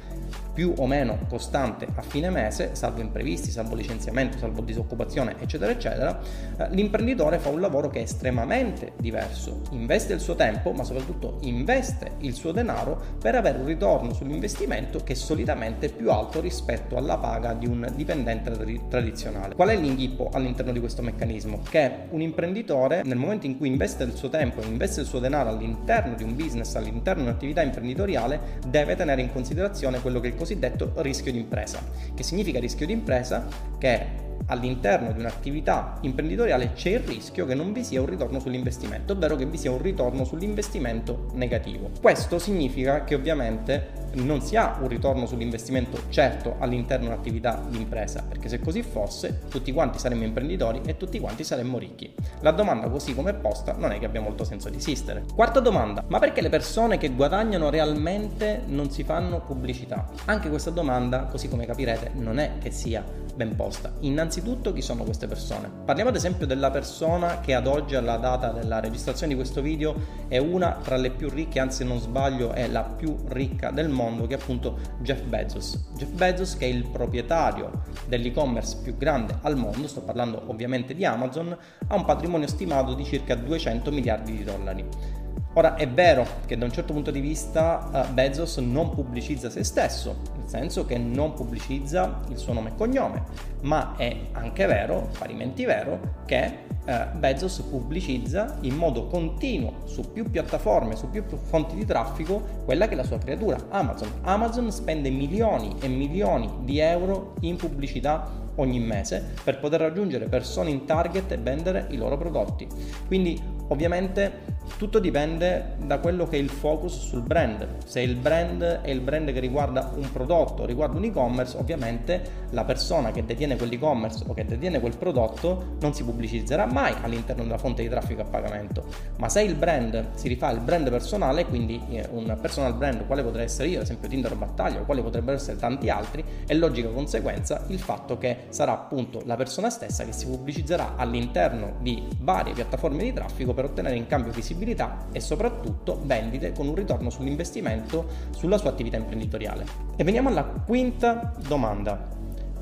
più 0.54 0.74
o 0.78 0.86
meno 0.86 1.20
costante 1.28 1.88
a 1.96 2.02
fine 2.02 2.30
mese, 2.30 2.76
salvo 2.76 3.02
imprevisti, 3.02 3.50
salvo 3.50 3.76
licenziamento, 3.76 4.38
salvo 4.38 4.62
disoccupazione, 4.62 5.36
eccetera, 5.40 5.72
eccetera, 5.72 6.20
eh, 6.58 6.70
l'imprenditore 6.70 7.40
fa 7.40 7.50
un 7.50 7.60
lavoro 7.60 7.90
che 7.90 8.00
è 8.00 8.04
estremamente 8.04 8.94
diverso. 8.98 9.62
Investe 9.72 10.14
il 10.14 10.20
suo 10.20 10.36
tempo, 10.36 10.72
ma 10.72 10.84
soprattutto 10.84 11.40
investe 11.42 12.12
il 12.20 12.34
suo 12.34 12.52
denaro 12.52 13.02
per 13.20 13.36
avere 13.36 13.58
un 13.58 13.66
ritorno 13.66 14.14
sull'investimento 14.14 15.00
che 15.04 15.16
solitamente 15.16 15.88
è 15.88 15.92
più 15.92 16.12
alto 16.12 16.40
rispetto 16.40 16.98
alla 16.98 17.18
paga 17.18 17.54
di 17.54 17.66
un 17.66 17.92
dipendente 17.96 18.52
tradizionale. 18.90 19.56
Qual 19.56 19.70
è 19.70 19.76
l'inghippo 19.76 20.30
all'interno 20.32 20.72
di 20.72 20.80
questo 20.80 21.02
meccanismo? 21.02 21.62
Che 21.68 21.92
un 22.10 22.22
imprenditore 22.22 23.02
nel 23.04 23.18
momento 23.18 23.46
in 23.46 23.58
cui 23.58 23.68
investe 23.68 24.04
il 24.04 24.14
suo 24.14 24.30
tempo, 24.30 24.62
investe 24.62 25.02
il 25.02 25.08
suo 25.08 25.20
denaro 25.20 25.50
all'interno 25.50 26.16
di 26.16 26.24
un 26.24 26.36
business, 26.36 26.76
all'interno 26.76 27.24
di 27.24 27.30
un'attività 27.30 27.62
imprenditoriale, 27.62 28.60
deve 28.68 28.96
tenere 28.96 29.22
in 29.22 29.32
considerazione 29.32 30.02
quello 30.02 30.20
che 30.20 30.28
è 30.28 30.32
il 30.32 30.38
cosiddetto 30.44 30.92
rischio 30.98 31.32
di 31.32 31.40
impresa. 31.40 31.82
Che 32.14 32.24
significa 32.24 32.60
rischio 32.60 32.86
di 32.86 32.92
impresa? 32.92 33.48
Che 33.78 34.06
all'interno 34.48 35.12
di 35.12 35.20
un'attività 35.20 35.98
imprenditoriale 36.02 36.74
c'è 36.74 36.90
il 36.90 37.00
rischio 37.00 37.46
che 37.46 37.56
non 37.56 37.74
vi 37.74 37.84
sia 37.84 38.02
un 38.02 38.08
ritorno 38.08 38.40
sull'investimento, 38.40 39.14
ovvero 39.14 39.36
che 39.36 39.46
vi 39.46 39.58
sia 39.58 39.72
un 39.72 39.82
ritorno 39.82 40.26
sull'investimento 40.26 41.28
negativo. 41.34 41.90
Questo 42.02 42.40
significa 42.40 43.04
che 43.04 43.16
ovviamente 43.16 44.02
non 44.14 44.42
si 44.42 44.56
ha 44.56 44.78
un 44.80 44.88
ritorno 44.88 45.26
sull'investimento 45.26 46.04
certo 46.10 46.56
all'interno 46.60 47.08
di 47.08 47.12
un'attività 47.14 47.64
di 47.68 47.78
impresa, 47.78 48.24
perché 48.28 48.48
se 48.48 48.60
così 48.60 48.84
fosse 48.84 49.42
tutti 49.50 49.72
quanti 49.72 49.98
saremmo 49.98 50.24
imprenditori 50.24 50.82
e 50.86 50.98
tutti 50.98 51.20
quanti 51.20 51.44
saremmo 51.44 51.78
ricchi. 51.78 52.14
La 52.42 52.52
domanda 52.52 52.90
così 52.90 53.16
come 53.16 53.32
è 53.32 53.34
posta 53.34 53.74
non 53.78 53.92
è 53.92 54.00
che 54.00 54.06
abbia 54.06 54.22
molto 54.22 54.44
senso 54.44 54.70
di 54.70 54.78
esistere. 54.78 55.24
Quarta 55.34 55.60
domanda, 55.60 56.04
ma 56.08 56.20
perché 56.20 56.42
le 56.42 56.50
persone 56.50 56.98
che 56.98 57.10
guadagnano 57.10 57.70
realmente 57.70 58.62
non 58.68 58.92
si 58.92 59.04
fanno 59.04 59.42
pubblicità? 59.42 60.08
Anche 60.26 60.50
questa 60.50 60.70
domanda, 60.70 61.24
così 61.24 61.50
come 61.50 61.66
capirete, 61.66 62.12
non 62.14 62.40
è 62.40 62.54
che 62.60 62.72
sia 62.72 63.04
ben 63.36 63.56
posta. 63.56 63.94
Innanzitutto 64.02 64.74
chi 64.74 64.82
sono 64.82 65.04
queste 65.04 65.28
persone? 65.28 65.70
Parliamo 65.86 66.10
ad 66.10 66.16
esempio 66.16 66.46
della 66.46 66.72
persona 66.72 67.40
che 67.40 67.54
ad 67.54 67.68
oggi 67.68 67.96
alla 67.96 68.18
data 68.18 68.52
della 68.52 68.80
registrazione 68.80 69.34
di 69.34 69.40
questo 69.40 69.62
video 69.62 69.96
è 70.28 70.38
una 70.38 70.80
tra 70.82 70.98
le 70.98 71.12
più 71.12 71.30
ricche, 71.30 71.60
anzi 71.60 71.78
se 71.78 71.84
non 71.84 72.00
sbaglio 72.00 72.52
è 72.52 72.68
la 72.68 72.84
più 72.84 73.16
ricca 73.28 73.72
del 73.72 73.90
mondo, 73.90 74.28
che 74.28 74.36
è 74.36 74.40
appunto 74.40 74.78
Jeff 75.00 75.22
Bezos. 75.24 75.92
Jeff 75.96 76.10
Bezos 76.10 76.58
che 76.58 76.66
è 76.66 76.70
il 76.70 76.88
proprietario 76.88 77.84
dell'e-commerce 78.08 78.78
più 78.84 78.98
grande 78.98 79.38
al 79.42 79.58
mondo, 79.58 79.88
sto 79.88 80.02
parlando 80.02 80.44
ovviamente 80.48 80.94
di 80.94 81.06
Amazon, 81.06 81.58
ha 81.88 81.96
un 81.96 82.06
patrimonio 82.06 82.48
stimato 82.48 82.94
di 82.94 83.04
circa 83.04 83.36
200 83.36 83.92
miliardi 83.92 84.38
di 84.38 84.44
dollari. 84.44 85.22
Ora 85.56 85.76
è 85.76 85.88
vero 85.88 86.26
che 86.48 86.58
da 86.58 86.66
un 86.66 86.72
certo 86.72 86.94
punto 86.94 87.12
di 87.12 87.20
vista 87.20 88.08
uh, 88.10 88.12
Bezos 88.12 88.58
non 88.58 88.90
pubblicizza 88.90 89.52
se 89.52 89.64
stesso, 89.64 90.16
nel 90.36 90.48
senso 90.48 90.84
che 90.86 90.98
non 90.98 91.34
pubblicizza 91.34 92.22
il 92.30 92.38
suo 92.38 92.54
nome 92.54 92.70
e 92.70 92.76
cognome, 92.76 93.24
ma 93.62 93.94
è 93.96 94.16
anche 94.32 94.66
vero, 94.66 95.10
parimenti 95.16 95.64
vero, 95.66 96.24
che 96.26 96.58
uh, 96.86 97.18
Bezos 97.20 97.60
pubblicizza 97.70 98.58
in 98.62 98.76
modo 98.76 99.06
continuo 99.06 99.82
su 99.86 100.12
più 100.12 100.28
piattaforme, 100.32 100.96
su 100.96 101.12
più 101.12 101.24
fonti 101.38 101.76
di 101.76 101.86
traffico, 101.86 102.42
quella 102.66 102.88
che 102.88 102.94
è 102.94 102.96
la 102.96 103.04
sua 103.04 103.20
creatura, 103.20 103.58
Amazon. 103.70 104.10
Amazon 104.24 104.72
spende 104.72 105.12
milioni 105.12 105.76
e 105.82 105.88
milioni 105.88 106.50
di 106.64 106.80
euro 106.80 107.36
in 107.42 107.58
pubblicità 107.58 108.42
ogni 108.56 108.80
mese 108.80 109.34
per 109.44 109.60
poter 109.60 109.82
raggiungere 109.82 110.26
persone 110.26 110.70
in 110.70 110.86
target 110.86 111.32
e 111.32 111.38
vendere 111.38 111.88
i 111.90 111.98
loro 111.98 112.18
prodotti. 112.18 112.68
Quindi 113.08 113.40
ovviamente 113.68 114.53
tutto 114.78 115.00
dipende 115.00 115.76
da 115.78 116.00
quello 116.00 116.28
che 116.28 116.38
è 116.38 116.40
il 116.40 116.50
focus 116.50 117.08
sul 117.08 117.22
brand. 117.22 117.68
Se 117.86 118.02
il 118.02 118.16
brand 118.16 118.62
è 118.62 118.90
il 118.90 119.02
brand 119.02 119.32
che 119.32 119.40
riguarda 119.40 119.92
un 119.96 120.12
prodotto, 120.12 120.66
riguarda 120.66 120.98
un 120.98 121.04
e-commerce, 121.04 121.58
ovviamente 121.58 122.42
la 122.52 122.64
persona 122.64 123.12
che 123.12 123.26
detiene 123.26 123.56
quell'e-commerce 123.56 124.24
o 124.28 124.34
che 124.34 124.46
detiene 124.46 124.80
quel 124.80 124.96
prodotto 124.98 125.76
non 125.80 125.94
si 125.94 126.04
pubblicizzerà 126.04 126.66
mai 126.66 126.94
all'interno 127.02 127.44
della 127.44 127.58
fonte 127.58 127.82
di 127.82 127.90
traffico 127.90 128.22
a 128.22 128.26
pagamento. 128.26 128.86
Ma 129.18 129.30
se 129.30 129.42
il 129.42 129.56
brand 129.56 130.16
si 130.16 130.28
rifà 130.28 130.48
al 130.48 130.60
brand 130.60 130.90
personale, 130.90 131.46
quindi 131.46 131.82
eh, 131.90 132.08
un 132.12 132.38
personal 132.42 132.74
brand, 132.74 133.06
quale 133.06 133.24
potrei 133.24 133.46
essere 133.46 133.68
io, 133.68 133.78
ad 133.78 133.84
esempio 133.84 134.08
Tinder 134.08 134.36
Battaglia, 134.36 134.80
o 134.82 134.86
quale 134.86 135.02
potrebbero 135.02 135.38
essere 135.38 135.58
tanti 135.58 135.90
altri, 135.90 136.24
è 136.46 136.54
logica 136.54 136.90
conseguenza 136.90 137.64
il 137.68 137.80
fatto 137.80 138.18
che 138.18 138.46
sarà 138.50 138.72
appunto 138.72 139.22
la 139.26 139.36
persona 139.36 139.70
stessa 139.70 140.04
che 140.04 140.14
si 140.14 140.26
pubblicizzerà 140.26 140.96
all'interno 140.96 141.74
di 141.80 142.04
varie 142.20 142.54
piattaforme 142.54 143.04
di 143.04 143.14
traffico 143.14 143.54
per 143.54 143.66
ottenere 143.66 143.96
in 143.96 144.08
cambio 144.08 144.32
visibilità 144.32 144.52
flessibilità 144.54 145.08
e 145.12 145.20
soprattutto 145.20 146.00
vendite 146.04 146.54
con 146.54 146.68
un 146.68 146.76
ritorno 146.76 147.10
sull'investimento 147.10 148.06
sulla 148.32 148.58
sua 148.58 148.70
attività 148.70 148.98
imprenditoriale. 148.98 149.66
E 149.96 150.04
veniamo 150.04 150.30
alla 150.30 150.44
quinta 150.44 151.34
domanda. 151.46 152.12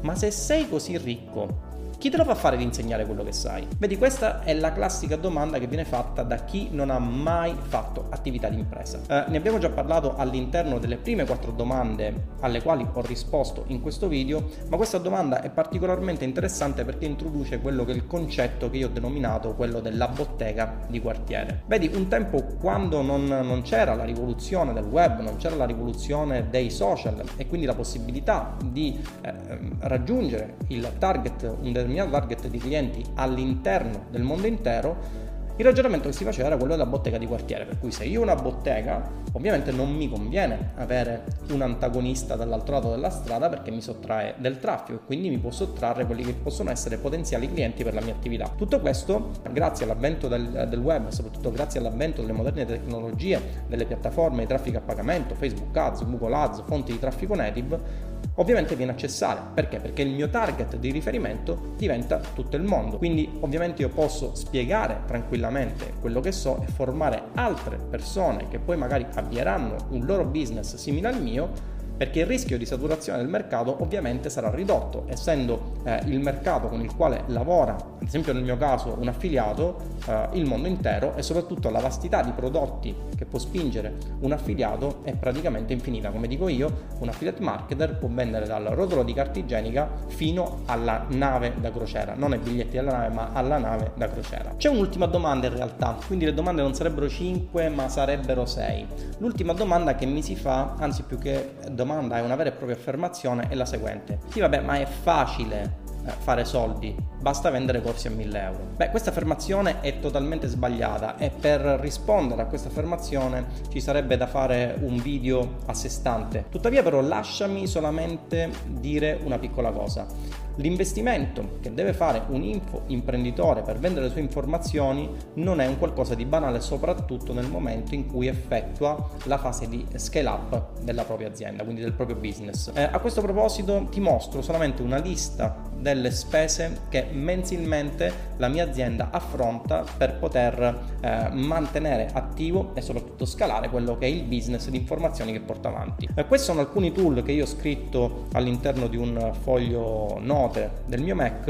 Ma 0.01 0.15
se 0.15 0.31
sei 0.31 0.67
così 0.67 0.97
ricco, 0.97 1.69
chi 2.01 2.09
te 2.09 2.17
lo 2.17 2.23
fa 2.23 2.33
fare 2.33 2.57
di 2.57 2.63
insegnare 2.63 3.05
quello 3.05 3.23
che 3.23 3.31
sai? 3.31 3.67
Vedi, 3.77 3.95
questa 3.95 4.41
è 4.41 4.55
la 4.55 4.73
classica 4.73 5.17
domanda 5.17 5.59
che 5.59 5.67
viene 5.67 5.85
fatta 5.85 6.23
da 6.23 6.37
chi 6.37 6.69
non 6.71 6.89
ha 6.89 6.97
mai 6.97 7.55
fatto 7.55 8.07
attività 8.09 8.49
di 8.49 8.57
impresa. 8.57 9.01
Eh, 9.07 9.25
ne 9.27 9.37
abbiamo 9.37 9.59
già 9.59 9.69
parlato 9.69 10.15
all'interno 10.15 10.79
delle 10.79 10.97
prime 10.97 11.25
quattro 11.25 11.51
domande 11.51 12.29
alle 12.39 12.63
quali 12.63 12.87
ho 12.91 13.01
risposto 13.01 13.65
in 13.67 13.81
questo 13.81 14.07
video, 14.07 14.49
ma 14.69 14.77
questa 14.77 14.97
domanda 14.97 15.43
è 15.43 15.51
particolarmente 15.51 16.25
interessante 16.25 16.83
perché 16.85 17.05
introduce 17.05 17.59
quello 17.59 17.85
che 17.85 17.91
è 17.91 17.95
il 17.95 18.07
concetto 18.07 18.71
che 18.71 18.77
io 18.77 18.87
ho 18.87 18.91
denominato 18.91 19.53
quello 19.53 19.79
della 19.79 20.07
bottega 20.07 20.79
di 20.87 20.99
quartiere. 20.99 21.61
Vedi, 21.67 21.91
un 21.93 22.07
tempo 22.07 22.41
quando 22.59 23.03
non, 23.03 23.25
non 23.25 23.61
c'era 23.61 23.93
la 23.93 24.05
rivoluzione 24.05 24.73
del 24.73 24.85
web, 24.85 25.19
non 25.19 25.37
c'era 25.37 25.55
la 25.55 25.65
rivoluzione 25.65 26.49
dei 26.49 26.71
social 26.71 27.21
e 27.37 27.45
quindi 27.45 27.67
la 27.67 27.75
possibilità 27.75 28.57
di 28.65 28.99
eh, 29.21 29.33
raggiungere 29.81 30.55
il 30.69 30.91
target, 30.97 31.43
un 31.43 31.71
determinato 31.71 31.89
determinato 31.91 32.11
target 32.11 32.47
di 32.47 32.57
clienti 32.57 33.03
all'interno 33.15 34.05
del 34.09 34.23
mondo 34.23 34.47
intero, 34.47 35.29
il 35.57 35.65
ragionamento 35.65 36.07
che 36.07 36.15
si 36.15 36.23
faceva 36.23 36.47
era 36.47 36.57
quello 36.57 36.75
della 36.75 36.87
bottega 36.87 37.17
di 37.17 37.27
quartiere, 37.27 37.65
per 37.65 37.77
cui 37.77 37.91
se 37.91 38.05
io 38.05 38.21
ho 38.21 38.23
una 38.23 38.35
bottega, 38.35 39.19
ovviamente 39.33 39.71
non 39.71 39.93
mi 39.93 40.09
conviene 40.09 40.71
avere 40.77 41.25
un 41.51 41.61
antagonista 41.61 42.35
dall'altro 42.35 42.75
lato 42.75 42.89
della 42.89 43.11
strada 43.11 43.47
perché 43.47 43.69
mi 43.69 43.81
sottrae 43.81 44.35
del 44.37 44.59
traffico 44.59 44.99
e 44.99 45.05
quindi 45.05 45.29
mi 45.29 45.37
può 45.37 45.51
sottrarre 45.51 46.05
quelli 46.05 46.23
che 46.23 46.33
possono 46.33 46.71
essere 46.71 46.97
potenziali 46.97 47.47
clienti 47.47 47.83
per 47.83 47.93
la 47.93 48.01
mia 48.01 48.13
attività. 48.13 48.51
Tutto 48.55 48.79
questo, 48.79 49.31
grazie 49.51 49.85
all'avvento 49.85 50.27
del, 50.27 50.65
del 50.67 50.79
web, 50.79 51.09
soprattutto 51.09 51.51
grazie 51.51 51.79
all'avvento 51.79 52.21
delle 52.21 52.33
moderne 52.33 52.65
tecnologie, 52.65 53.65
delle 53.67 53.85
piattaforme 53.85 54.39
di 54.39 54.47
traffico 54.47 54.77
a 54.77 54.81
pagamento, 54.81 55.35
Facebook 55.35 55.77
Ads, 55.77 56.05
Google 56.05 56.35
Ads, 56.35 56.63
fonti 56.65 56.93
di 56.93 56.99
traffico 56.99 57.35
native, 57.35 58.09
ovviamente 58.35 58.75
viene 58.75 58.91
a 58.93 58.95
cessare. 58.95 59.41
Perché? 59.53 59.79
Perché 59.79 60.01
il 60.01 60.11
mio 60.11 60.29
target 60.29 60.77
di 60.77 60.91
riferimento 60.91 61.73
diventa 61.77 62.21
tutto 62.33 62.55
il 62.55 62.63
mondo. 62.63 62.97
Quindi 62.97 63.29
ovviamente 63.41 63.81
io 63.81 63.89
posso 63.89 64.35
spiegare 64.35 65.01
tranquillamente 65.05 65.93
quello 65.99 66.19
che 66.19 66.31
so 66.31 66.61
e 66.61 66.67
formare 66.67 67.23
altre 67.35 67.77
persone 67.77 68.47
che 68.47 68.59
poi 68.59 68.77
magari 68.77 69.05
avvieranno 69.13 69.75
un 69.89 70.05
loro 70.05 70.25
business 70.25 70.75
simile 70.75 71.09
al 71.09 71.21
mio 71.21 71.79
perché 71.95 72.21
il 72.21 72.25
rischio 72.25 72.57
di 72.57 72.65
saturazione 72.65 73.19
del 73.19 73.27
mercato 73.27 73.77
ovviamente 73.81 74.29
sarà 74.29 74.49
ridotto, 74.49 75.05
essendo 75.07 75.73
eh, 75.83 76.01
il 76.05 76.19
mercato 76.19 76.67
con 76.67 76.81
il 76.81 76.95
quale 76.95 77.23
lavora, 77.27 77.75
ad 77.75 78.07
esempio 78.07 78.33
nel 78.33 78.43
mio 78.43 78.57
caso 78.57 78.97
un 78.99 79.07
affiliato, 79.07 79.77
eh, 80.07 80.29
il 80.33 80.45
mondo 80.45 80.67
intero 80.67 81.15
e 81.15 81.21
soprattutto 81.21 81.69
la 81.69 81.79
vastità 81.79 82.23
di 82.23 82.31
prodotti 82.31 82.95
che 83.15 83.25
può 83.25 83.37
spingere 83.37 83.93
un 84.21 84.31
affiliato 84.31 85.01
è 85.03 85.13
praticamente 85.15 85.73
infinita. 85.73 86.09
Come 86.09 86.27
dico 86.27 86.47
io, 86.47 86.87
un 86.99 87.09
affiliate 87.09 87.41
marketer 87.41 87.97
può 87.97 88.09
vendere 88.11 88.47
dal 88.47 88.63
rotolo 88.65 89.03
di 89.03 89.13
carta 89.13 89.39
igienica 89.39 89.89
fino 90.07 90.61
alla 90.65 91.05
nave 91.09 91.53
da 91.59 91.71
crociera, 91.71 92.15
non 92.15 92.31
ai 92.31 92.39
biglietti 92.39 92.77
della 92.77 92.91
nave 92.91 93.13
ma 93.13 93.29
alla 93.33 93.57
nave 93.57 93.91
da 93.95 94.09
crociera. 94.09 94.55
C'è 94.57 94.69
un'ultima 94.69 95.05
domanda 95.05 95.47
in 95.47 95.55
realtà, 95.55 95.97
quindi 96.07 96.25
le 96.25 96.33
domande 96.33 96.61
non 96.61 96.73
sarebbero 96.73 97.07
5 97.07 97.69
ma 97.69 97.87
sarebbero 97.89 98.45
6. 98.45 98.87
L'ultima 99.19 99.53
domanda 99.53 99.95
che 99.95 100.05
mi 100.05 100.23
si 100.23 100.35
fa, 100.35 100.73
anzi 100.77 101.03
più 101.03 101.19
che 101.19 101.53
domanda, 101.69 101.89
domanda 101.91 102.17
è 102.17 102.21
una 102.21 102.35
vera 102.35 102.49
e 102.49 102.53
propria 102.53 102.75
affermazione 102.75 103.47
è 103.49 103.55
la 103.55 103.65
seguente. 103.65 104.19
Sì, 104.29 104.39
vabbè, 104.39 104.61
ma 104.61 104.79
è 104.79 104.85
facile 104.85 105.79
eh, 106.05 106.11
fare 106.17 106.45
soldi, 106.45 106.95
basta 107.19 107.51
vendere 107.51 107.81
corsi 107.81 108.07
a 108.07 108.11
1000 108.11 108.41
euro. 108.41 108.59
Beh, 108.75 108.89
questa 108.89 109.11
affermazione 109.11 109.81
è 109.81 109.99
totalmente 109.99 110.47
sbagliata 110.47 111.17
e 111.17 111.29
per 111.29 111.61
rispondere 111.61 112.41
a 112.41 112.45
questa 112.45 112.69
affermazione 112.69 113.45
ci 113.69 113.79
sarebbe 113.79 114.17
da 114.17 114.25
fare 114.25 114.75
un 114.79 114.97
video 114.97 115.57
a 115.67 115.73
sé 115.73 115.89
stante. 115.89 116.45
Tuttavia 116.49 116.81
però 116.81 117.01
lasciami 117.01 117.67
solamente 117.67 118.49
dire 118.65 119.19
una 119.23 119.37
piccola 119.37 119.71
cosa. 119.71 120.07
L'investimento 120.55 121.57
che 121.61 121.73
deve 121.73 121.93
fare 121.93 122.23
un 122.27 122.43
info 122.43 122.83
imprenditore 122.87 123.61
per 123.61 123.79
vendere 123.79 124.05
le 124.05 124.11
sue 124.11 124.21
informazioni 124.21 125.09
non 125.35 125.61
è 125.61 125.67
un 125.67 125.77
qualcosa 125.77 126.15
di 126.15 126.25
banale, 126.25 126.59
soprattutto 126.59 127.33
nel 127.33 127.47
momento 127.47 127.95
in 127.95 128.05
cui 128.07 128.27
effettua 128.27 129.09
la 129.25 129.37
fase 129.37 129.67
di 129.69 129.85
scale 129.95 130.27
up 130.27 130.81
della 130.81 131.03
propria 131.03 131.29
azienda, 131.29 131.63
quindi 131.63 131.81
del 131.81 131.93
proprio 131.93 132.17
business. 132.17 132.71
Eh, 132.73 132.83
a 132.83 132.99
questo 132.99 133.21
proposito 133.21 133.87
ti 133.89 133.99
mostro 133.99 134.41
solamente 134.41 134.81
una 134.81 134.97
lista 134.97 135.69
delle 135.77 136.11
spese 136.11 136.81
che 136.89 137.07
mensilmente 137.11 138.29
la 138.37 138.47
mia 138.47 138.63
azienda 138.63 139.09
affronta 139.11 139.83
per 139.97 140.17
poter 140.17 140.79
eh, 141.01 141.29
mantenere 141.31 142.09
attivo 142.13 142.71
e 142.75 142.81
soprattutto 142.81 143.25
scalare 143.25 143.69
quello 143.69 143.97
che 143.97 144.05
è 144.05 144.09
il 144.09 144.23
business 144.23 144.69
di 144.69 144.77
informazioni 144.77 145.31
che 145.31 145.39
porta 145.39 145.69
avanti. 145.69 146.07
Eh, 146.13 146.25
questi 146.25 146.47
sono 146.47 146.59
alcuni 146.59 146.91
tool 146.91 147.23
che 147.23 147.31
io 147.31 147.43
ho 147.43 147.47
scritto 147.47 148.27
all'interno 148.33 148.87
di 148.87 148.97
un 148.97 149.31
foglio 149.41 150.19
note 150.41 150.71
del 150.85 151.01
mio 151.01 151.15
Mac 151.15 151.47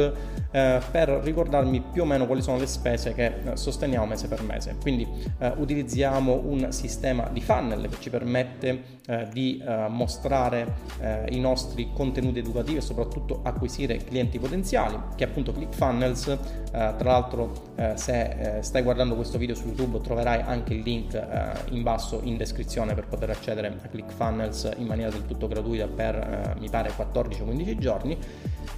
eh, 0.51 0.81
per 0.91 1.09
ricordarmi 1.23 1.81
più 1.91 2.01
o 2.01 2.05
meno 2.05 2.25
quali 2.25 2.41
sono 2.41 2.57
le 2.57 2.67
spese 2.67 3.13
che 3.13 3.25
eh, 3.25 3.57
sosteniamo 3.57 4.05
mese 4.05 4.27
per 4.27 4.41
mese. 4.43 4.75
Quindi 4.81 5.07
eh, 5.39 5.53
utilizziamo 5.55 6.41
un 6.45 6.71
sistema 6.71 7.29
di 7.31 7.41
funnel 7.41 7.87
che 7.89 7.97
ci 7.99 8.09
permette 8.09 8.99
eh, 9.07 9.27
di 9.31 9.63
mostrare 9.89 10.89
i 11.29 11.39
nostri 11.39 11.89
contenuti 11.93 12.39
educativi 12.39 12.77
e 12.77 12.81
soprattutto 12.81 13.41
acquisire 13.43 13.97
clienti 13.97 14.39
potenziali, 14.39 14.97
che 15.15 15.25
è 15.25 15.27
appunto 15.27 15.51
ClickFunnels. 15.51 16.27
Eh, 16.27 16.37
tra 16.71 17.11
l'altro, 17.11 17.73
eh, 17.75 17.93
se 17.95 18.57
eh, 18.57 18.63
stai 18.63 18.81
guardando 18.81 19.15
questo 19.15 19.37
video 19.37 19.55
su 19.55 19.67
YouTube, 19.67 19.99
troverai 20.01 20.41
anche 20.41 20.73
il 20.73 20.81
link 20.81 21.13
eh, 21.13 21.51
in 21.69 21.83
basso 21.83 22.21
in 22.23 22.37
descrizione 22.37 22.93
per 22.93 23.07
poter 23.07 23.29
accedere 23.29 23.67
a 23.67 23.87
ClickFunnels 23.87 24.71
in 24.77 24.85
maniera 24.85 25.09
del 25.09 25.25
tutto 25.25 25.47
gratuita 25.47 25.87
per 25.87 26.15
eh, 26.15 26.59
mi 26.59 26.69
pare 26.69 26.91
14-15 26.91 27.77
giorni. 27.77 28.17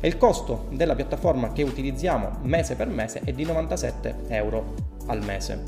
E 0.04 0.10
il 0.10 0.18
costo 0.18 0.66
della 0.72 0.96
piattaforma 0.96 1.54
che 1.54 1.64
utilizziamo 1.64 2.40
mese 2.42 2.76
per 2.76 2.88
mese 2.90 3.22
è 3.24 3.32
di 3.32 3.46
97 3.46 4.26
euro 4.28 4.74
al 5.06 5.24
mese. 5.24 5.64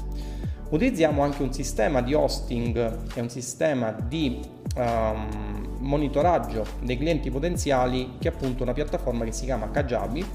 Utilizziamo 0.72 1.24
anche 1.24 1.42
un 1.42 1.54
sistema 1.54 2.02
di 2.02 2.14
hosting 2.14 2.98
e 3.14 3.22
un 3.22 3.30
sistema 3.30 3.92
di 3.92 4.42
um, 4.76 5.78
monitoraggio 5.80 6.66
dei 6.82 6.98
clienti 6.98 7.32
potenziali 7.32 8.16
che 8.20 8.28
è 8.28 8.34
appunto 8.34 8.64
una 8.64 8.74
piattaforma 8.74 9.24
che 9.24 9.32
si 9.32 9.46
chiama 9.46 9.72
Kajabi 9.72 10.26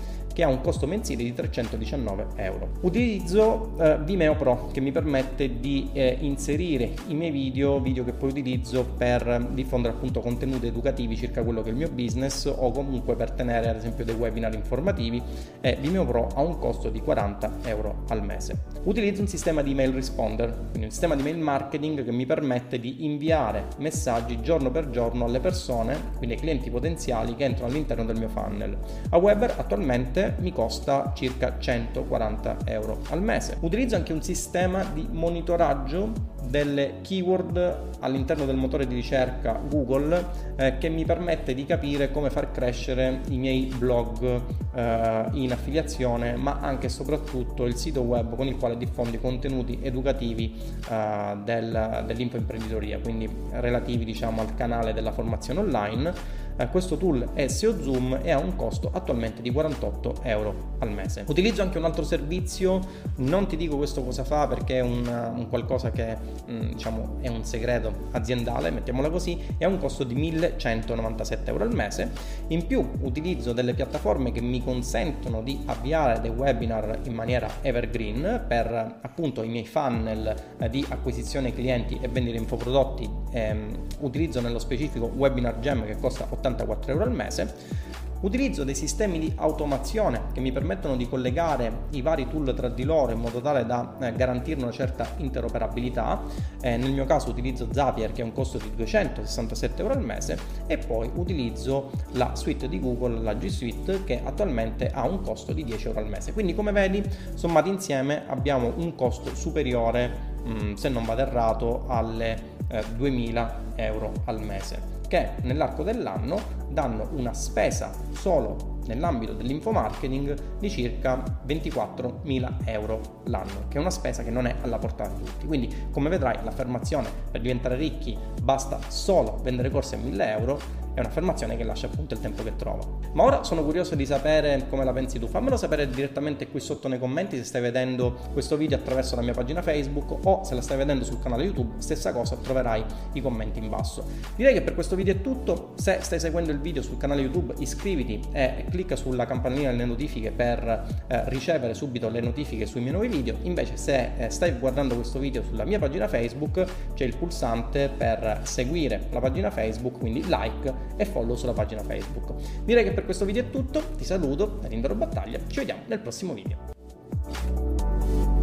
che 0.40 0.46
ha 0.46 0.48
un 0.48 0.62
costo 0.62 0.86
mensile 0.86 1.22
di 1.22 1.34
319 1.34 2.28
euro. 2.36 2.70
Utilizzo 2.80 3.74
eh, 3.78 3.98
Vimeo 4.02 4.34
Pro 4.36 4.70
che 4.72 4.80
mi 4.80 4.90
permette 4.90 5.60
di 5.60 5.90
eh, 5.92 6.16
inserire 6.20 6.94
i 7.08 7.14
miei 7.14 7.30
video, 7.30 7.78
video 7.78 8.04
che 8.04 8.12
poi 8.12 8.30
utilizzo 8.30 8.86
per 8.96 9.48
diffondere 9.50 9.92
appunto 9.92 10.20
contenuti 10.20 10.66
educativi 10.66 11.14
circa 11.14 11.42
quello 11.42 11.60
che 11.60 11.68
è 11.68 11.72
il 11.72 11.76
mio 11.76 11.90
business 11.90 12.46
o 12.46 12.70
comunque 12.70 13.16
per 13.16 13.32
tenere 13.32 13.68
ad 13.68 13.76
esempio 13.76 14.02
dei 14.02 14.14
webinar 14.14 14.54
informativi 14.54 15.22
e 15.60 15.76
Vimeo 15.78 16.06
Pro 16.06 16.28
ha 16.34 16.40
un 16.40 16.56
costo 16.58 16.88
di 16.88 17.02
40 17.02 17.58
euro 17.64 18.04
al 18.08 18.24
mese. 18.24 18.68
Utilizzo 18.84 19.20
un 19.20 19.28
sistema 19.28 19.60
di 19.60 19.72
email 19.72 19.92
responder, 19.92 20.54
quindi 20.70 20.84
un 20.84 20.90
sistema 20.90 21.16
di 21.16 21.22
mail 21.22 21.36
marketing 21.36 22.02
che 22.02 22.12
mi 22.12 22.24
permette 22.24 22.80
di 22.80 23.04
inviare 23.04 23.66
messaggi 23.76 24.40
giorno 24.40 24.70
per 24.70 24.88
giorno 24.88 25.26
alle 25.26 25.40
persone, 25.40 26.12
quindi 26.16 26.36
ai 26.36 26.40
clienti 26.40 26.70
potenziali 26.70 27.36
che 27.36 27.44
entrano 27.44 27.70
all'interno 27.70 28.06
del 28.06 28.16
mio 28.16 28.28
funnel. 28.30 28.78
A 29.10 29.18
Weber 29.18 29.54
attualmente 29.58 30.28
mi 30.38 30.52
costa 30.52 31.12
circa 31.14 31.56
140 31.58 32.58
euro 32.64 33.00
al 33.10 33.22
mese. 33.22 33.56
Utilizzo 33.60 33.96
anche 33.96 34.12
un 34.12 34.22
sistema 34.22 34.84
di 34.84 35.06
monitoraggio 35.10 36.38
delle 36.50 36.96
keyword 37.02 37.98
all'interno 38.00 38.44
del 38.44 38.56
motore 38.56 38.86
di 38.86 38.94
ricerca 38.94 39.60
Google 39.68 40.26
eh, 40.56 40.78
che 40.78 40.88
mi 40.88 41.04
permette 41.04 41.54
di 41.54 41.64
capire 41.64 42.10
come 42.10 42.28
far 42.28 42.50
crescere 42.50 43.20
i 43.28 43.36
miei 43.36 43.72
blog 43.76 44.40
eh, 44.74 45.24
in 45.32 45.52
affiliazione 45.52 46.34
ma 46.36 46.58
anche 46.60 46.86
e 46.86 46.88
soprattutto 46.88 47.66
il 47.66 47.76
sito 47.76 48.00
web 48.00 48.34
con 48.34 48.46
il 48.46 48.56
quale 48.56 48.76
diffondi 48.76 49.20
contenuti 49.20 49.78
educativi 49.82 50.54
eh, 50.90 51.36
del, 51.44 52.04
dell'infoimprenditoria 52.06 52.98
quindi 52.98 53.28
relativi 53.52 54.04
diciamo 54.04 54.40
al 54.40 54.54
canale 54.54 54.92
della 54.92 55.12
formazione 55.12 55.60
online 55.60 56.38
questo 56.68 56.96
tool 56.96 57.30
è 57.32 57.48
SEO 57.48 57.82
Zoom 57.82 58.20
e 58.22 58.30
ha 58.30 58.38
un 58.38 58.54
costo 58.56 58.90
attualmente 58.92 59.42
di 59.42 59.50
48 59.50 60.20
euro 60.22 60.74
al 60.78 60.90
mese. 60.90 61.24
Utilizzo 61.26 61.62
anche 61.62 61.78
un 61.78 61.84
altro 61.84 62.04
servizio, 62.04 62.80
non 63.16 63.46
ti 63.46 63.56
dico 63.56 63.76
questo 63.76 64.02
cosa 64.02 64.24
fa 64.24 64.46
perché 64.46 64.76
è 64.76 64.80
un, 64.80 65.06
un 65.36 65.48
qualcosa 65.48 65.90
che 65.90 66.16
mm, 66.50 66.72
diciamo 66.72 67.18
è 67.20 67.28
un 67.28 67.44
segreto 67.44 68.08
aziendale, 68.12 68.70
mettiamola 68.70 69.10
così, 69.10 69.38
e 69.56 69.64
ha 69.64 69.68
un 69.68 69.78
costo 69.78 70.04
di 70.04 70.14
1197 70.14 71.50
euro 71.50 71.64
al 71.64 71.74
mese. 71.74 72.10
In 72.48 72.66
più 72.66 72.86
utilizzo 73.00 73.52
delle 73.52 73.74
piattaforme 73.74 74.32
che 74.32 74.40
mi 74.40 74.62
consentono 74.62 75.42
di 75.42 75.60
avviare 75.66 76.20
dei 76.20 76.30
webinar 76.30 77.00
in 77.04 77.14
maniera 77.14 77.48
evergreen 77.62 78.44
per 78.46 78.98
appunto 79.00 79.42
i 79.42 79.48
miei 79.48 79.66
funnel 79.66 80.34
eh, 80.58 80.70
di 80.70 80.84
acquisizione 80.88 81.52
clienti 81.52 81.98
e 82.00 82.08
vendita 82.08 82.38
infoprodotti. 82.38 83.19
Ehm, 83.32 83.86
utilizzo 84.00 84.40
nello 84.40 84.58
specifico 84.58 85.06
Webinar 85.06 85.60
Gem 85.60 85.84
che 85.84 85.98
costa 85.98 86.26
80 86.28 86.60
84 86.60 86.92
euro 86.92 87.04
al 87.04 87.12
mese. 87.12 87.88
Utilizzo 88.20 88.64
dei 88.64 88.74
sistemi 88.74 89.18
di 89.18 89.32
automazione 89.36 90.24
che 90.34 90.40
mi 90.40 90.52
permettono 90.52 90.94
di 90.94 91.08
collegare 91.08 91.84
i 91.92 92.02
vari 92.02 92.28
tool 92.28 92.52
tra 92.54 92.68
di 92.68 92.84
loro 92.84 93.12
in 93.12 93.18
modo 93.18 93.40
tale 93.40 93.64
da 93.64 93.96
eh, 93.98 94.14
garantire 94.14 94.60
una 94.60 94.70
certa 94.70 95.14
interoperabilità. 95.16 96.20
Eh, 96.60 96.76
nel 96.76 96.92
mio 96.92 97.06
caso 97.06 97.30
utilizzo 97.30 97.68
Zapier 97.72 98.12
che 98.12 98.20
ha 98.20 98.26
un 98.26 98.34
costo 98.34 98.58
di 98.58 98.74
267 98.76 99.80
euro 99.80 99.94
al 99.94 100.04
mese 100.04 100.38
e 100.66 100.76
poi 100.76 101.10
utilizzo 101.14 101.90
la 102.12 102.36
suite 102.36 102.68
di 102.68 102.78
Google, 102.78 103.22
la 103.22 103.32
G 103.32 103.46
Suite, 103.46 104.04
che 104.04 104.20
attualmente 104.22 104.90
ha 104.90 105.08
un 105.08 105.22
costo 105.22 105.54
di 105.54 105.64
10 105.64 105.86
euro 105.86 106.00
al 106.00 106.08
mese. 106.08 106.34
Quindi 106.34 106.54
come 106.54 106.72
vedi, 106.72 107.02
sommati 107.32 107.70
insieme 107.70 108.24
abbiamo 108.26 108.74
un 108.76 108.94
costo 108.96 109.34
superiore, 109.34 110.10
mh, 110.44 110.50
mm, 110.50 110.74
se 110.74 110.90
non 110.90 111.06
vado 111.06 111.22
errato, 111.22 111.84
alle 111.86 112.58
eh, 112.70 112.84
2000 112.96 113.72
euro 113.76 114.12
al 114.24 114.40
mese 114.40 114.98
che 115.10 115.30
nell'arco 115.42 115.82
dell'anno 115.82 116.40
danno 116.68 117.08
una 117.14 117.34
spesa 117.34 117.90
solo 118.12 118.78
nell'ambito 118.86 119.32
dell'infomarketing 119.32 120.58
di 120.60 120.70
circa 120.70 121.22
24.000 121.46 122.48
euro 122.66 123.22
l'anno, 123.24 123.66
che 123.68 123.76
è 123.76 123.80
una 123.80 123.90
spesa 123.90 124.22
che 124.22 124.30
non 124.30 124.46
è 124.46 124.54
alla 124.62 124.78
portata 124.78 125.12
di 125.16 125.24
tutti. 125.24 125.46
Quindi, 125.46 125.88
come 125.90 126.08
vedrai, 126.08 126.38
l'affermazione 126.44 127.08
per 127.30 127.40
diventare 127.40 127.74
ricchi 127.74 128.16
basta 128.40 128.78
solo 128.88 129.40
vendere 129.42 129.70
corsi 129.70 129.96
a 129.96 129.98
1.000 129.98 130.28
euro 130.38 130.60
è 130.94 131.00
un'affermazione 131.00 131.56
che 131.56 131.64
lascia 131.64 131.86
appunto 131.86 132.14
il 132.14 132.20
tempo 132.20 132.42
che 132.42 132.56
trova. 132.56 132.84
Ma 133.12 133.24
ora 133.24 133.42
sono 133.44 133.64
curioso 133.64 133.94
di 133.94 134.06
sapere 134.06 134.66
come 134.68 134.84
la 134.84 134.92
pensi 134.92 135.18
tu. 135.18 135.26
Fammelo 135.26 135.56
sapere 135.56 135.88
direttamente 135.88 136.48
qui 136.48 136.60
sotto 136.60 136.88
nei 136.88 136.98
commenti 136.98 137.36
se 137.36 137.44
stai 137.44 137.60
vedendo 137.60 138.18
questo 138.32 138.56
video 138.56 138.78
attraverso 138.78 139.16
la 139.16 139.22
mia 139.22 139.32
pagina 139.32 139.62
Facebook 139.62 140.26
o 140.26 140.44
se 140.44 140.54
la 140.54 140.60
stai 140.60 140.76
vedendo 140.76 141.04
sul 141.04 141.20
canale 141.20 141.44
YouTube, 141.44 141.80
stessa 141.80 142.12
cosa, 142.12 142.36
troverai 142.36 142.84
i 143.12 143.20
commenti 143.20 143.58
in 143.58 143.68
basso. 143.68 144.04
Direi 144.36 144.54
che 144.54 144.62
per 144.62 144.74
questo 144.74 144.96
video 144.96 145.14
è 145.14 145.20
tutto. 145.20 145.72
Se 145.76 145.98
stai 146.00 146.20
seguendo 146.20 146.50
il 146.50 146.60
video 146.60 146.82
sul 146.82 146.96
canale 146.96 147.20
YouTube, 147.20 147.54
iscriviti 147.58 148.20
e 148.32 148.64
clicca 148.70 148.96
sulla 148.96 149.26
campanellina 149.26 149.70
delle 149.70 149.84
notifiche 149.84 150.30
per 150.30 150.86
eh, 151.06 151.28
ricevere 151.28 151.74
subito 151.74 152.08
le 152.08 152.20
notifiche 152.20 152.66
sui 152.66 152.80
miei 152.80 152.92
nuovi 152.92 153.08
video. 153.08 153.36
Invece 153.42 153.76
se 153.76 154.10
eh, 154.16 154.30
stai 154.30 154.52
guardando 154.58 154.94
questo 154.94 155.18
video 155.18 155.42
sulla 155.42 155.64
mia 155.64 155.78
pagina 155.78 156.08
Facebook, 156.08 156.64
c'è 156.94 157.04
il 157.04 157.16
pulsante 157.16 157.90
per 157.96 158.40
seguire 158.44 159.06
la 159.10 159.20
pagina 159.20 159.50
Facebook, 159.50 159.98
quindi 159.98 160.24
like 160.26 160.79
e 160.96 161.04
follow 161.04 161.36
sulla 161.36 161.52
pagina 161.52 161.82
Facebook. 161.82 162.34
Direi 162.64 162.84
che 162.84 162.92
per 162.92 163.04
questo 163.04 163.24
video 163.24 163.42
è 163.42 163.50
tutto, 163.50 163.82
ti 163.96 164.04
saluto, 164.04 164.58
da 164.60 164.68
Rindaro 164.68 164.94
Battaglia, 164.94 165.38
ci 165.46 165.58
vediamo 165.58 165.82
nel 165.86 166.00
prossimo 166.00 166.34
video. 166.34 168.39